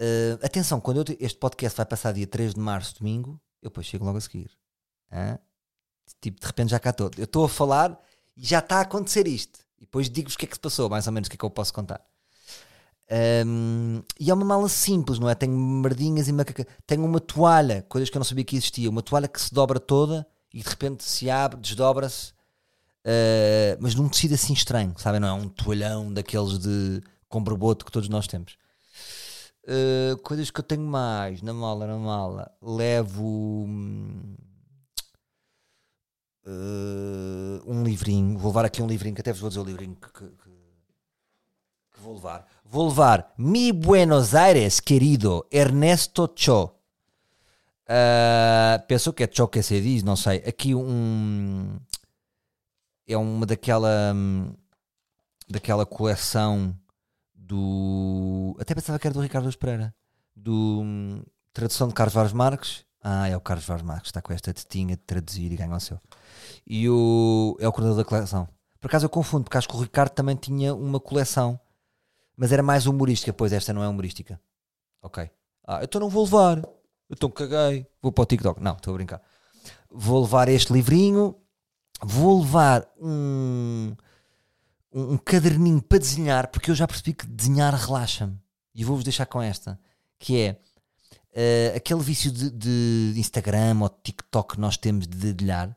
Uh, 0.00 0.34
atenção, 0.42 0.80
quando 0.80 0.98
eu, 0.98 1.16
este 1.20 1.38
podcast 1.38 1.76
vai 1.76 1.86
passar 1.86 2.12
dia 2.12 2.26
3 2.26 2.54
de 2.54 2.60
março, 2.60 2.98
domingo, 2.98 3.40
eu 3.60 3.70
depois 3.70 3.86
chego 3.86 4.04
logo 4.04 4.18
a 4.18 4.20
seguir. 4.20 4.50
Hã? 5.12 5.38
Tipo, 6.20 6.40
de 6.40 6.46
repente 6.46 6.70
já 6.70 6.80
cá 6.80 6.90
estou. 6.90 7.10
Eu 7.16 7.24
estou 7.24 7.44
a 7.44 7.48
falar 7.48 8.00
e 8.36 8.44
já 8.44 8.58
está 8.58 8.78
a 8.78 8.82
acontecer 8.82 9.26
isto. 9.26 9.60
E 9.78 9.82
depois 9.82 10.08
digo-vos 10.08 10.34
o 10.34 10.38
que 10.38 10.46
é 10.46 10.48
que 10.48 10.54
se 10.54 10.60
passou, 10.60 10.88
mais 10.88 11.06
ou 11.06 11.12
menos 11.12 11.26
o 11.26 11.30
que 11.30 11.36
é 11.36 11.38
que 11.38 11.44
eu 11.44 11.50
posso 11.50 11.72
contar. 11.72 12.00
Um, 13.46 14.02
e 14.18 14.30
é 14.30 14.34
uma 14.34 14.44
mala 14.44 14.68
simples, 14.68 15.18
não 15.18 15.28
é? 15.28 15.34
Tenho 15.34 15.56
merdinhas 15.56 16.28
e 16.28 16.32
macaca. 16.32 16.66
Tenho 16.86 17.04
uma 17.04 17.20
toalha, 17.20 17.84
coisas 17.88 18.08
que 18.08 18.16
eu 18.16 18.20
não 18.20 18.24
sabia 18.24 18.44
que 18.44 18.56
existia. 18.56 18.88
Uma 18.88 19.02
toalha 19.02 19.28
que 19.28 19.40
se 19.40 19.52
dobra 19.52 19.78
toda 19.78 20.26
e 20.52 20.62
de 20.62 20.68
repente 20.68 21.04
se 21.04 21.28
abre, 21.28 21.60
desdobra-se, 21.60 22.30
uh, 23.04 23.76
mas 23.80 23.94
num 23.94 24.08
tecido 24.08 24.34
assim 24.34 24.52
estranho, 24.52 24.94
sabem? 24.96 25.20
Não 25.20 25.28
é 25.28 25.32
um 25.32 25.48
toalhão 25.48 26.12
daqueles 26.12 26.58
de 26.58 27.02
com 27.28 27.42
borboto 27.42 27.84
que 27.84 27.92
todos 27.92 28.08
nós 28.08 28.26
temos. 28.26 28.56
Uh, 29.64 30.16
coisas 30.22 30.50
que 30.50 30.60
eu 30.60 30.64
tenho 30.64 30.82
mais 30.82 31.40
na 31.40 31.52
mala, 31.52 31.86
na 31.86 31.96
mala, 31.96 32.50
levo 32.60 33.66
uh, 36.46 37.62
um 37.66 37.82
livrinho. 37.82 38.38
Vou 38.38 38.50
levar 38.50 38.64
aqui 38.64 38.82
um 38.82 38.86
livrinho, 38.86 39.14
que 39.14 39.20
até 39.20 39.32
vos 39.32 39.40
vou 39.40 39.48
dizer 39.48 39.60
o 39.60 39.64
livrinho 39.64 39.96
que, 39.96 40.12
que, 40.12 40.26
que 40.26 42.00
vou 42.00 42.14
levar. 42.14 42.46
Vou 42.64 42.88
levar 42.88 43.32
Mi 43.38 43.72
Buenos 43.72 44.34
Aires, 44.34 44.80
querido 44.80 45.46
Ernesto 45.50 46.32
Cho. 46.34 46.72
Uh, 47.84 48.86
penso 48.88 49.12
que 49.12 49.24
é 49.24 49.30
Cho 49.30 49.48
que 49.48 49.62
se 49.62 49.80
diz, 49.80 50.02
não 50.02 50.16
sei. 50.16 50.38
Aqui 50.46 50.74
um 50.74 51.78
é 53.06 53.16
uma 53.16 53.46
daquela 53.46 54.14
daquela 55.48 55.84
coleção 55.84 56.74
do 57.34 58.56
até 58.58 58.74
pensava 58.74 58.98
que 58.98 59.06
era 59.06 59.14
do 59.14 59.20
Ricardo 59.20 59.58
Pereira 59.58 59.94
do 60.34 60.80
hum, 60.82 61.22
tradução 61.52 61.88
de 61.88 61.94
Carlos 61.94 62.14
Vaz 62.14 62.32
Marques 62.32 62.86
ah, 63.02 63.28
é 63.28 63.36
o 63.36 63.40
Carlos 63.40 63.66
Vaz 63.66 63.82
Marques, 63.82 64.08
está 64.08 64.22
com 64.22 64.32
esta 64.32 64.52
tetinha 64.54 64.96
de 64.96 65.02
traduzir 65.02 65.52
e 65.52 65.56
ganha 65.56 65.74
o 65.74 65.80
seu. 65.80 65.98
E 66.66 66.88
o, 66.88 67.56
é 67.60 67.68
o 67.68 67.72
coordenador 67.72 68.04
da 68.04 68.08
coleção. 68.08 68.48
Por 68.80 68.88
acaso 68.88 69.06
eu 69.06 69.10
confundo, 69.10 69.44
porque 69.44 69.58
acho 69.58 69.68
que 69.68 69.76
o 69.76 69.80
Ricardo 69.80 70.10
também 70.10 70.36
tinha 70.36 70.74
uma 70.74 70.98
coleção 70.98 71.60
mas 72.36 72.52
era 72.52 72.62
mais 72.62 72.86
humorística, 72.86 73.32
pois 73.32 73.52
esta 73.52 73.72
não 73.72 73.82
é 73.82 73.88
humorística. 73.88 74.40
Ok, 75.02 75.30
ah, 75.66 75.80
então 75.82 76.00
não 76.00 76.08
vou 76.08 76.24
levar. 76.24 76.60
Então 77.10 77.30
caguei, 77.30 77.86
vou 78.00 78.10
para 78.10 78.22
o 78.22 78.26
TikTok. 78.26 78.60
Não, 78.62 78.74
estou 78.74 78.94
a 78.94 78.96
brincar. 78.96 79.22
Vou 79.90 80.22
levar 80.22 80.48
este 80.48 80.72
livrinho. 80.72 81.36
Vou 82.02 82.40
levar 82.40 82.84
um, 83.00 83.94
um, 84.92 85.12
um 85.12 85.18
caderninho 85.18 85.80
para 85.80 85.98
desenhar, 85.98 86.48
porque 86.48 86.70
eu 86.70 86.74
já 86.74 86.86
percebi 86.86 87.12
que 87.12 87.26
desenhar 87.26 87.74
relaxa-me. 87.74 88.36
E 88.74 88.84
vou-vos 88.84 89.04
deixar 89.04 89.26
com 89.26 89.40
esta, 89.40 89.78
que 90.18 90.40
é 90.40 90.60
uh, 91.32 91.76
aquele 91.76 92.00
vício 92.00 92.30
de, 92.30 92.50
de, 92.50 93.14
Instagram 93.18 93.78
ou 93.80 93.88
de 93.88 93.96
TikTok 94.02 94.54
que 94.54 94.60
nós 94.60 94.76
temos 94.76 95.06
de 95.06 95.16
dedilhar. 95.16 95.76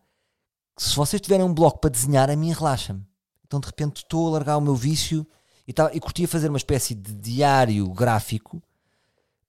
Se 0.77 0.95
vocês 0.95 1.21
tiverem 1.21 1.45
um 1.45 1.53
bloco 1.53 1.79
para 1.79 1.89
desenhar, 1.89 2.29
a 2.29 2.35
mim 2.35 2.51
relaxa-me. 2.51 3.05
Então 3.45 3.59
de 3.59 3.67
repente 3.67 3.97
estou 3.97 4.27
a 4.27 4.31
largar 4.31 4.57
o 4.57 4.61
meu 4.61 4.75
vício 4.75 5.25
e, 5.67 5.73
tá, 5.73 5.89
e 5.93 5.99
curtia 5.99 6.27
fazer 6.27 6.49
uma 6.49 6.57
espécie 6.57 6.93
de 6.93 7.13
diário 7.13 7.87
gráfico, 7.89 8.61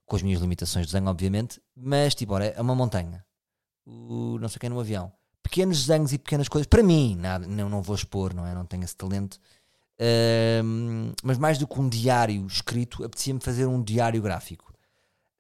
com 0.05 0.17
as 0.17 0.23
minhas 0.23 0.41
limitações 0.41 0.87
de 0.87 0.93
desenho, 0.93 1.11
obviamente, 1.11 1.61
mas 1.75 2.15
tipo, 2.15 2.35
olha, 2.35 2.55
é 2.57 2.61
uma 2.61 2.75
montanha. 2.75 3.25
O, 3.85 4.39
não 4.41 4.49
sei 4.49 4.59
quem 4.59 4.71
no 4.71 4.81
avião 4.81 5.13
pequenos 5.47 5.87
desenhos 5.87 6.13
e 6.13 6.19
pequenas 6.19 6.49
coisas. 6.49 6.67
Para 6.67 6.83
mim, 6.83 7.17
nada, 7.17 7.47
não, 7.47 7.69
não 7.69 7.81
vou 7.81 7.95
expor, 7.95 8.35
não 8.35 8.47
é? 8.47 8.53
Não 8.53 8.67
tenho 8.67 8.83
esse 8.83 8.97
talento. 8.97 9.39
Uh, 9.99 11.15
mas 11.23 11.39
mais 11.39 11.57
do 11.57 11.67
que 11.67 11.81
um 11.81 11.89
diário 11.89 12.47
escrito, 12.47 13.05
apetecia-me 13.05 13.41
fazer 13.41 13.65
um 13.67 13.83
diário 13.83 14.21
gráfico. 14.21 14.75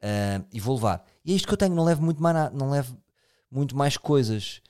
Uh, 0.07 0.47
e 0.53 0.61
vou 0.61 0.77
levar. 0.77 1.05
E 1.25 1.33
é 1.33 1.35
isto 1.35 1.49
que 1.49 1.53
eu 1.53 1.59
tenho, 1.59 1.75
não 1.75 1.83
levo 1.83 2.01
muito 2.01 2.23
mais, 2.23 2.37
nada, 2.37 2.57
não 2.57 2.71
levo 2.71 2.97
muito 3.51 3.77
mais 3.77 3.97
coisas. 3.97 4.63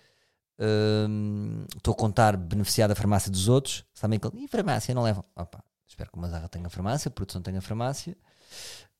Estou 1.76 1.92
uh, 1.92 1.96
a 1.96 1.98
contar 1.98 2.38
beneficiar 2.38 2.88
da 2.88 2.94
farmácia 2.94 3.30
dos 3.30 3.46
outros. 3.46 3.84
Sabem 3.92 4.18
que 4.18 4.28
e 4.34 4.48
farmácia 4.48 4.94
não 4.94 5.02
levam. 5.02 5.22
Opa, 5.36 5.62
espero 5.86 6.10
que 6.10 6.16
o 6.16 6.20
Mazarra 6.20 6.48
tenha 6.48 6.70
farmácia, 6.70 7.10
a 7.10 7.12
produção 7.12 7.42
tenha 7.42 7.60
farmácia. 7.60 8.16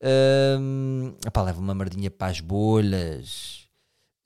Uh, 0.03 1.17
opá, 1.27 1.43
levo 1.43 1.63
uma 1.63 1.75
mardinha 1.75 2.11
para 2.11 2.31
as 2.31 2.41
bolhas 2.41 3.67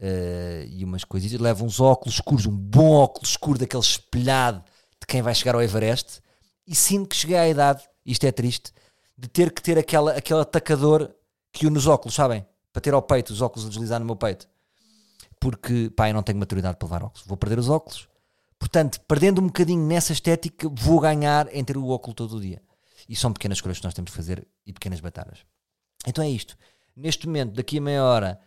uh, 0.01 0.67
e 0.69 0.85
umas 0.85 1.05
coisas. 1.05 1.31
Leva 1.33 1.63
uns 1.63 1.79
óculos 1.79 2.17
escuros, 2.17 2.47
um 2.47 2.57
bom 2.57 2.91
óculos 2.91 3.31
escuro, 3.31 3.57
daquele 3.57 3.85
espelhado 3.85 4.65
de 5.01 5.07
quem 5.07 5.23
vai 5.23 5.35
chegar 5.35 5.55
ao 5.55 5.63
Everest. 5.63 6.21
E 6.67 6.75
sinto 6.75 7.11
que 7.11 7.17
cheguei 7.17 7.37
à 7.37 7.49
idade, 7.49 7.85
isto 8.05 8.25
é 8.25 8.33
triste, 8.33 8.73
de 9.17 9.29
ter 9.29 9.53
que 9.53 9.63
ter 9.63 9.79
aquela, 9.79 10.13
aquele 10.17 10.41
atacador 10.41 11.15
que 11.53 11.67
une 11.67 11.79
os 11.79 11.87
óculos, 11.87 12.15
sabem? 12.15 12.47
Para 12.73 12.81
ter 12.81 12.95
ao 12.95 13.03
peito, 13.03 13.31
os 13.31 13.43
óculos 13.43 13.67
a 13.67 13.69
deslizar 13.71 14.01
no 14.01 14.07
meu 14.07 14.17
peito. 14.17 14.49
Porque, 15.41 15.91
pá, 15.97 16.09
eu 16.09 16.15
não 16.15 16.23
tenho 16.23 16.39
maturidade 16.39 16.77
para 16.77 16.87
levar 16.87 17.03
óculos. 17.03 17.27
Vou 17.27 17.37
perder 17.37 17.59
os 17.59 17.69
óculos. 17.69 18.09
Portanto, 18.59 19.01
perdendo 19.09 19.41
um 19.41 19.47
bocadinho 19.47 19.85
nessa 19.87 20.13
estética, 20.13 20.69
vou 20.69 21.01
ganhar 21.01 21.49
em 21.55 21.65
ter 21.65 21.77
o 21.77 21.89
óculo 21.89 22.15
todo 22.15 22.37
o 22.37 22.41
dia. 22.41 22.63
E 23.09 23.17
são 23.17 23.33
pequenas 23.33 23.59
escolhas 23.59 23.79
que 23.79 23.85
nós 23.85 23.95
temos 23.95 24.11
que 24.11 24.17
fazer 24.17 24.47
e 24.67 24.73
pequenas 24.73 25.01
batalhas. 25.01 25.39
Então 26.07 26.23
é 26.23 26.29
isto. 26.29 26.57
Neste 26.95 27.27
momento, 27.27 27.55
daqui 27.55 27.79
a 27.79 27.81
meia 27.81 28.05
hora, 28.05 28.39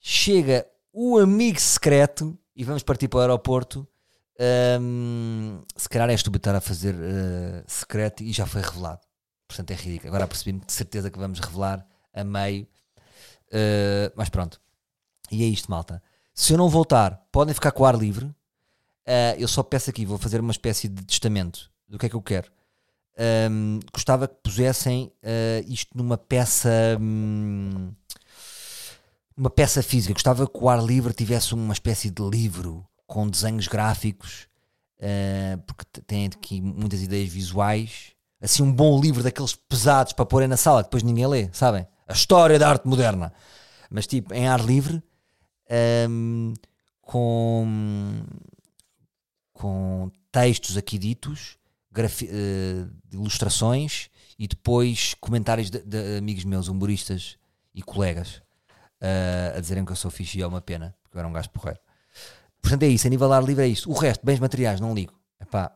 chega 0.00 0.66
o 0.92 1.18
amigo 1.18 1.60
secreto 1.60 2.38
e 2.54 2.62
vamos 2.62 2.82
partir 2.82 3.08
para 3.08 3.18
o 3.18 3.20
aeroporto. 3.20 3.86
Um, 4.80 5.62
se 5.76 5.88
calhar 5.88 6.08
é 6.08 6.14
estúpido 6.14 6.48
a 6.50 6.60
fazer 6.60 6.94
uh, 6.94 7.64
secreto 7.66 8.22
e 8.22 8.32
já 8.32 8.46
foi 8.46 8.62
revelado. 8.62 9.00
Portanto, 9.48 9.72
é 9.72 9.74
ridículo. 9.74 10.08
Agora 10.08 10.28
percebi-me 10.28 10.60
de 10.64 10.72
certeza 10.72 11.10
que 11.10 11.18
vamos 11.18 11.40
revelar 11.40 11.84
a 12.16 12.24
meio. 12.24 12.66
Uh, 13.48 14.10
mas 14.16 14.28
pronto. 14.28 14.60
E 15.30 15.44
é 15.44 15.46
isto, 15.46 15.70
malta. 15.70 16.02
Se 16.34 16.52
eu 16.52 16.58
não 16.58 16.68
voltar, 16.68 17.26
podem 17.30 17.54
ficar 17.54 17.70
com 17.70 17.82
o 17.84 17.86
ar 17.86 17.94
livre. 17.94 18.26
Uh, 18.26 19.36
eu 19.38 19.46
só 19.46 19.62
peço 19.62 19.90
aqui, 19.90 20.04
vou 20.04 20.18
fazer 20.18 20.40
uma 20.40 20.50
espécie 20.50 20.88
de 20.88 21.04
testamento 21.04 21.70
do 21.88 21.98
que 21.98 22.06
é 22.06 22.08
que 22.08 22.16
eu 22.16 22.22
quero. 22.22 22.50
Um, 23.50 23.80
gostava 23.92 24.28
que 24.28 24.34
pusessem 24.42 25.10
isto 25.66 25.96
numa 25.96 26.18
peça. 26.18 26.68
Um, 27.00 27.92
uma 29.36 29.50
peça 29.50 29.82
física. 29.82 30.14
Gostava 30.14 30.46
que 30.46 30.58
o 30.58 30.68
ar 30.68 30.82
livre 30.82 31.12
tivesse 31.12 31.54
uma 31.54 31.72
espécie 31.72 32.10
de 32.10 32.22
livro 32.22 32.86
com 33.06 33.28
desenhos 33.28 33.68
gráficos, 33.68 34.48
uh, 34.98 35.58
porque 35.66 35.84
tem 36.06 36.26
aqui 36.26 36.60
muitas 36.60 37.02
ideias 37.02 37.28
visuais. 37.28 38.12
Assim, 38.40 38.62
um 38.62 38.72
bom 38.72 39.00
livro 39.00 39.22
daqueles 39.22 39.54
pesados 39.54 40.12
para 40.12 40.26
porem 40.26 40.48
na 40.48 40.56
sala, 40.56 40.82
depois 40.82 41.02
ninguém 41.02 41.26
lê, 41.26 41.48
sabem? 41.52 41.86
A 42.06 42.12
história 42.12 42.58
da 42.58 42.68
arte 42.68 42.86
moderna. 42.86 43.32
Mas, 43.90 44.06
tipo, 44.06 44.32
em 44.34 44.48
ar 44.48 44.60
livre, 44.60 45.02
um, 46.08 46.54
com, 47.00 48.24
com 49.52 50.10
textos 50.30 50.76
aqui 50.76 50.98
ditos, 50.98 51.58
uh, 51.98 52.90
ilustrações 53.12 54.08
e 54.38 54.46
depois 54.46 55.14
comentários 55.14 55.70
de, 55.70 55.80
de 55.80 56.18
amigos 56.18 56.44
meus, 56.44 56.68
humoristas 56.68 57.36
e 57.74 57.82
colegas 57.82 58.42
uh, 59.00 59.56
a 59.56 59.60
dizerem 59.60 59.84
que 59.84 59.92
eu 59.92 59.96
sou 59.96 60.10
fixe 60.10 60.38
e 60.38 60.42
é 60.42 60.46
uma 60.46 60.60
pena, 60.60 60.94
porque 61.02 61.16
eu 61.16 61.20
era 61.20 61.28
um 61.28 61.32
gajo 61.32 61.50
porreiro. 61.50 61.80
Portanto, 62.60 62.82
é 62.82 62.88
isso, 62.88 63.06
a 63.06 63.10
nível 63.10 63.32
ar 63.32 63.44
livre 63.44 63.64
é 63.64 63.68
isto. 63.68 63.90
O 63.90 63.94
resto, 63.94 64.24
bens 64.24 64.40
materiais, 64.40 64.80
não 64.80 64.94
ligo. 64.94 65.14
Epá, 65.40 65.72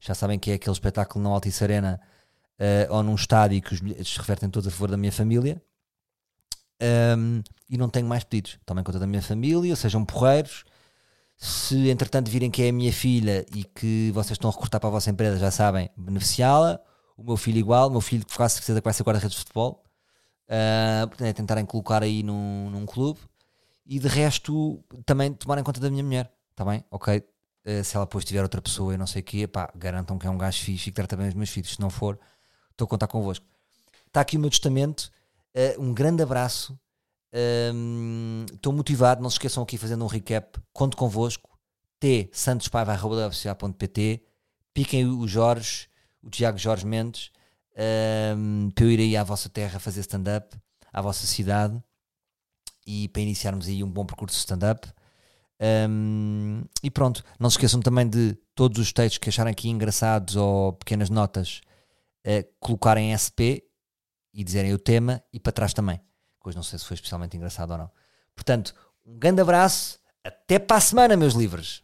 já 0.00 0.14
sabem 0.14 0.38
que 0.38 0.50
é 0.50 0.54
aquele 0.54 0.72
espetáculo 0.72 1.22
na 1.22 1.30
Altice 1.30 1.64
Arena 1.64 2.00
uh, 2.58 2.94
ou 2.94 3.02
num 3.02 3.14
estádio 3.14 3.60
que 3.60 3.74
os 3.74 3.80
bilhetes 3.80 4.12
se 4.12 4.18
revertem 4.18 4.48
todos 4.48 4.68
a 4.68 4.70
favor 4.70 4.90
da 4.90 4.96
minha 4.96 5.12
família. 5.12 5.60
Um, 6.80 7.42
e 7.68 7.76
não 7.76 7.88
tenho 7.88 8.06
mais 8.06 8.24
pedidos. 8.24 8.58
Tomem 8.64 8.84
conta 8.84 8.98
da 8.98 9.06
minha 9.06 9.22
família, 9.22 9.74
sejam 9.76 10.04
porreiros. 10.04 10.64
Se 11.36 11.88
entretanto 11.88 12.30
virem 12.30 12.50
que 12.50 12.62
é 12.62 12.68
a 12.70 12.72
minha 12.72 12.92
filha 12.92 13.46
e 13.54 13.64
que 13.64 14.10
vocês 14.12 14.32
estão 14.32 14.50
a 14.50 14.52
recrutar 14.52 14.80
para 14.80 14.88
a 14.88 14.92
vossa 14.92 15.10
empresa, 15.10 15.38
já 15.38 15.50
sabem, 15.50 15.88
beneficiá-la. 15.96 16.80
O 17.16 17.22
meu 17.22 17.36
filho 17.36 17.58
igual, 17.58 17.88
o 17.88 17.90
meu 17.90 18.00
filho 18.00 18.24
quase 18.34 18.54
certeza 18.54 18.80
que 18.80 18.84
vai 18.84 18.94
ser 18.94 19.02
guarda-redes 19.02 19.36
de 19.36 19.38
futebol. 19.40 19.84
Uh, 20.48 21.24
é 21.24 21.32
tentarem 21.32 21.64
colocar 21.66 22.02
aí 22.02 22.22
num, 22.22 22.70
num 22.70 22.86
clube 22.86 23.20
e 23.84 23.98
de 23.98 24.08
resto 24.08 24.82
também 25.04 25.32
tomarem 25.32 25.62
conta 25.62 25.78
da 25.78 25.90
minha 25.90 26.02
mulher, 26.02 26.32
está 26.50 26.64
bem? 26.64 26.82
Ok, 26.90 27.18
uh, 27.18 27.84
se 27.84 27.96
ela 27.96 28.06
depois 28.06 28.24
tiver 28.24 28.42
outra 28.42 28.62
pessoa 28.62 28.94
e 28.94 28.96
não 28.96 29.06
sei 29.06 29.20
o 29.20 29.24
quê, 29.24 29.46
pá, 29.46 29.70
garantam 29.74 30.18
que 30.18 30.26
é 30.26 30.30
um 30.30 30.38
gajo 30.38 30.62
fixe 30.62 30.88
e 30.88 30.92
que 30.92 30.96
trata 30.96 31.16
bem 31.16 31.28
os 31.28 31.34
meus 31.34 31.50
filhos. 31.50 31.72
Se 31.72 31.80
não 31.80 31.90
for, 31.90 32.18
estou 32.70 32.86
a 32.86 32.88
contar 32.88 33.06
convosco. 33.08 33.44
Está 34.06 34.22
aqui 34.22 34.36
o 34.36 34.40
meu 34.40 34.50
testamento. 34.50 35.10
Uh, 35.58 35.82
um 35.82 35.92
grande 35.92 36.22
abraço. 36.22 36.78
Estou 38.54 38.72
motivado. 38.72 39.22
Não 39.22 39.28
se 39.28 39.34
esqueçam 39.34 39.62
aqui 39.62 39.76
fazendo 39.76 40.04
um 40.04 40.08
recap. 40.08 40.60
Conto 40.72 40.96
convosco. 40.96 41.58
T 41.98 42.30
santosPaiva.pt 42.32 44.22
Piquem 44.72 45.04
o 45.06 45.26
Jorge, 45.26 45.88
o 46.22 46.30
Tiago 46.30 46.56
Jorge 46.56 46.86
Mendes 46.86 47.32
um, 48.36 48.70
para 48.74 48.84
eu 48.84 48.90
ir 48.90 49.00
aí 49.00 49.16
à 49.16 49.22
vossa 49.22 49.48
terra 49.48 49.78
fazer 49.78 50.00
stand-up, 50.00 50.56
à 50.92 51.00
vossa 51.00 51.26
cidade 51.26 51.80
e 52.86 53.08
para 53.08 53.22
iniciarmos 53.22 53.68
aí 53.68 53.84
um 53.84 53.90
bom 53.90 54.04
percurso 54.04 54.34
de 54.34 54.40
stand-up. 54.40 54.88
Um, 55.88 56.62
e 56.82 56.90
pronto, 56.90 57.24
não 57.38 57.50
se 57.50 57.54
esqueçam 57.56 57.80
também 57.80 58.08
de 58.08 58.36
todos 58.54 58.78
os 58.78 58.92
textos 58.92 59.18
que 59.18 59.28
acharem 59.28 59.52
aqui 59.52 59.68
engraçados 59.68 60.36
ou 60.36 60.72
pequenas 60.72 61.10
notas 61.10 61.60
uh, 62.26 62.48
colocarem 62.60 63.16
SP 63.16 63.67
e 64.38 64.44
dizerem 64.44 64.72
o 64.72 64.78
tema 64.78 65.20
e 65.32 65.40
para 65.40 65.50
trás 65.50 65.74
também. 65.74 66.00
Pois 66.40 66.54
não 66.54 66.62
sei 66.62 66.78
se 66.78 66.84
foi 66.84 66.94
especialmente 66.94 67.36
engraçado 67.36 67.72
ou 67.72 67.76
não. 67.76 67.90
Portanto, 68.36 68.72
um 69.04 69.18
grande 69.18 69.42
abraço, 69.42 69.98
até 70.22 70.60
para 70.60 70.76
a 70.76 70.80
semana, 70.80 71.16
meus 71.16 71.34
livros. 71.34 71.82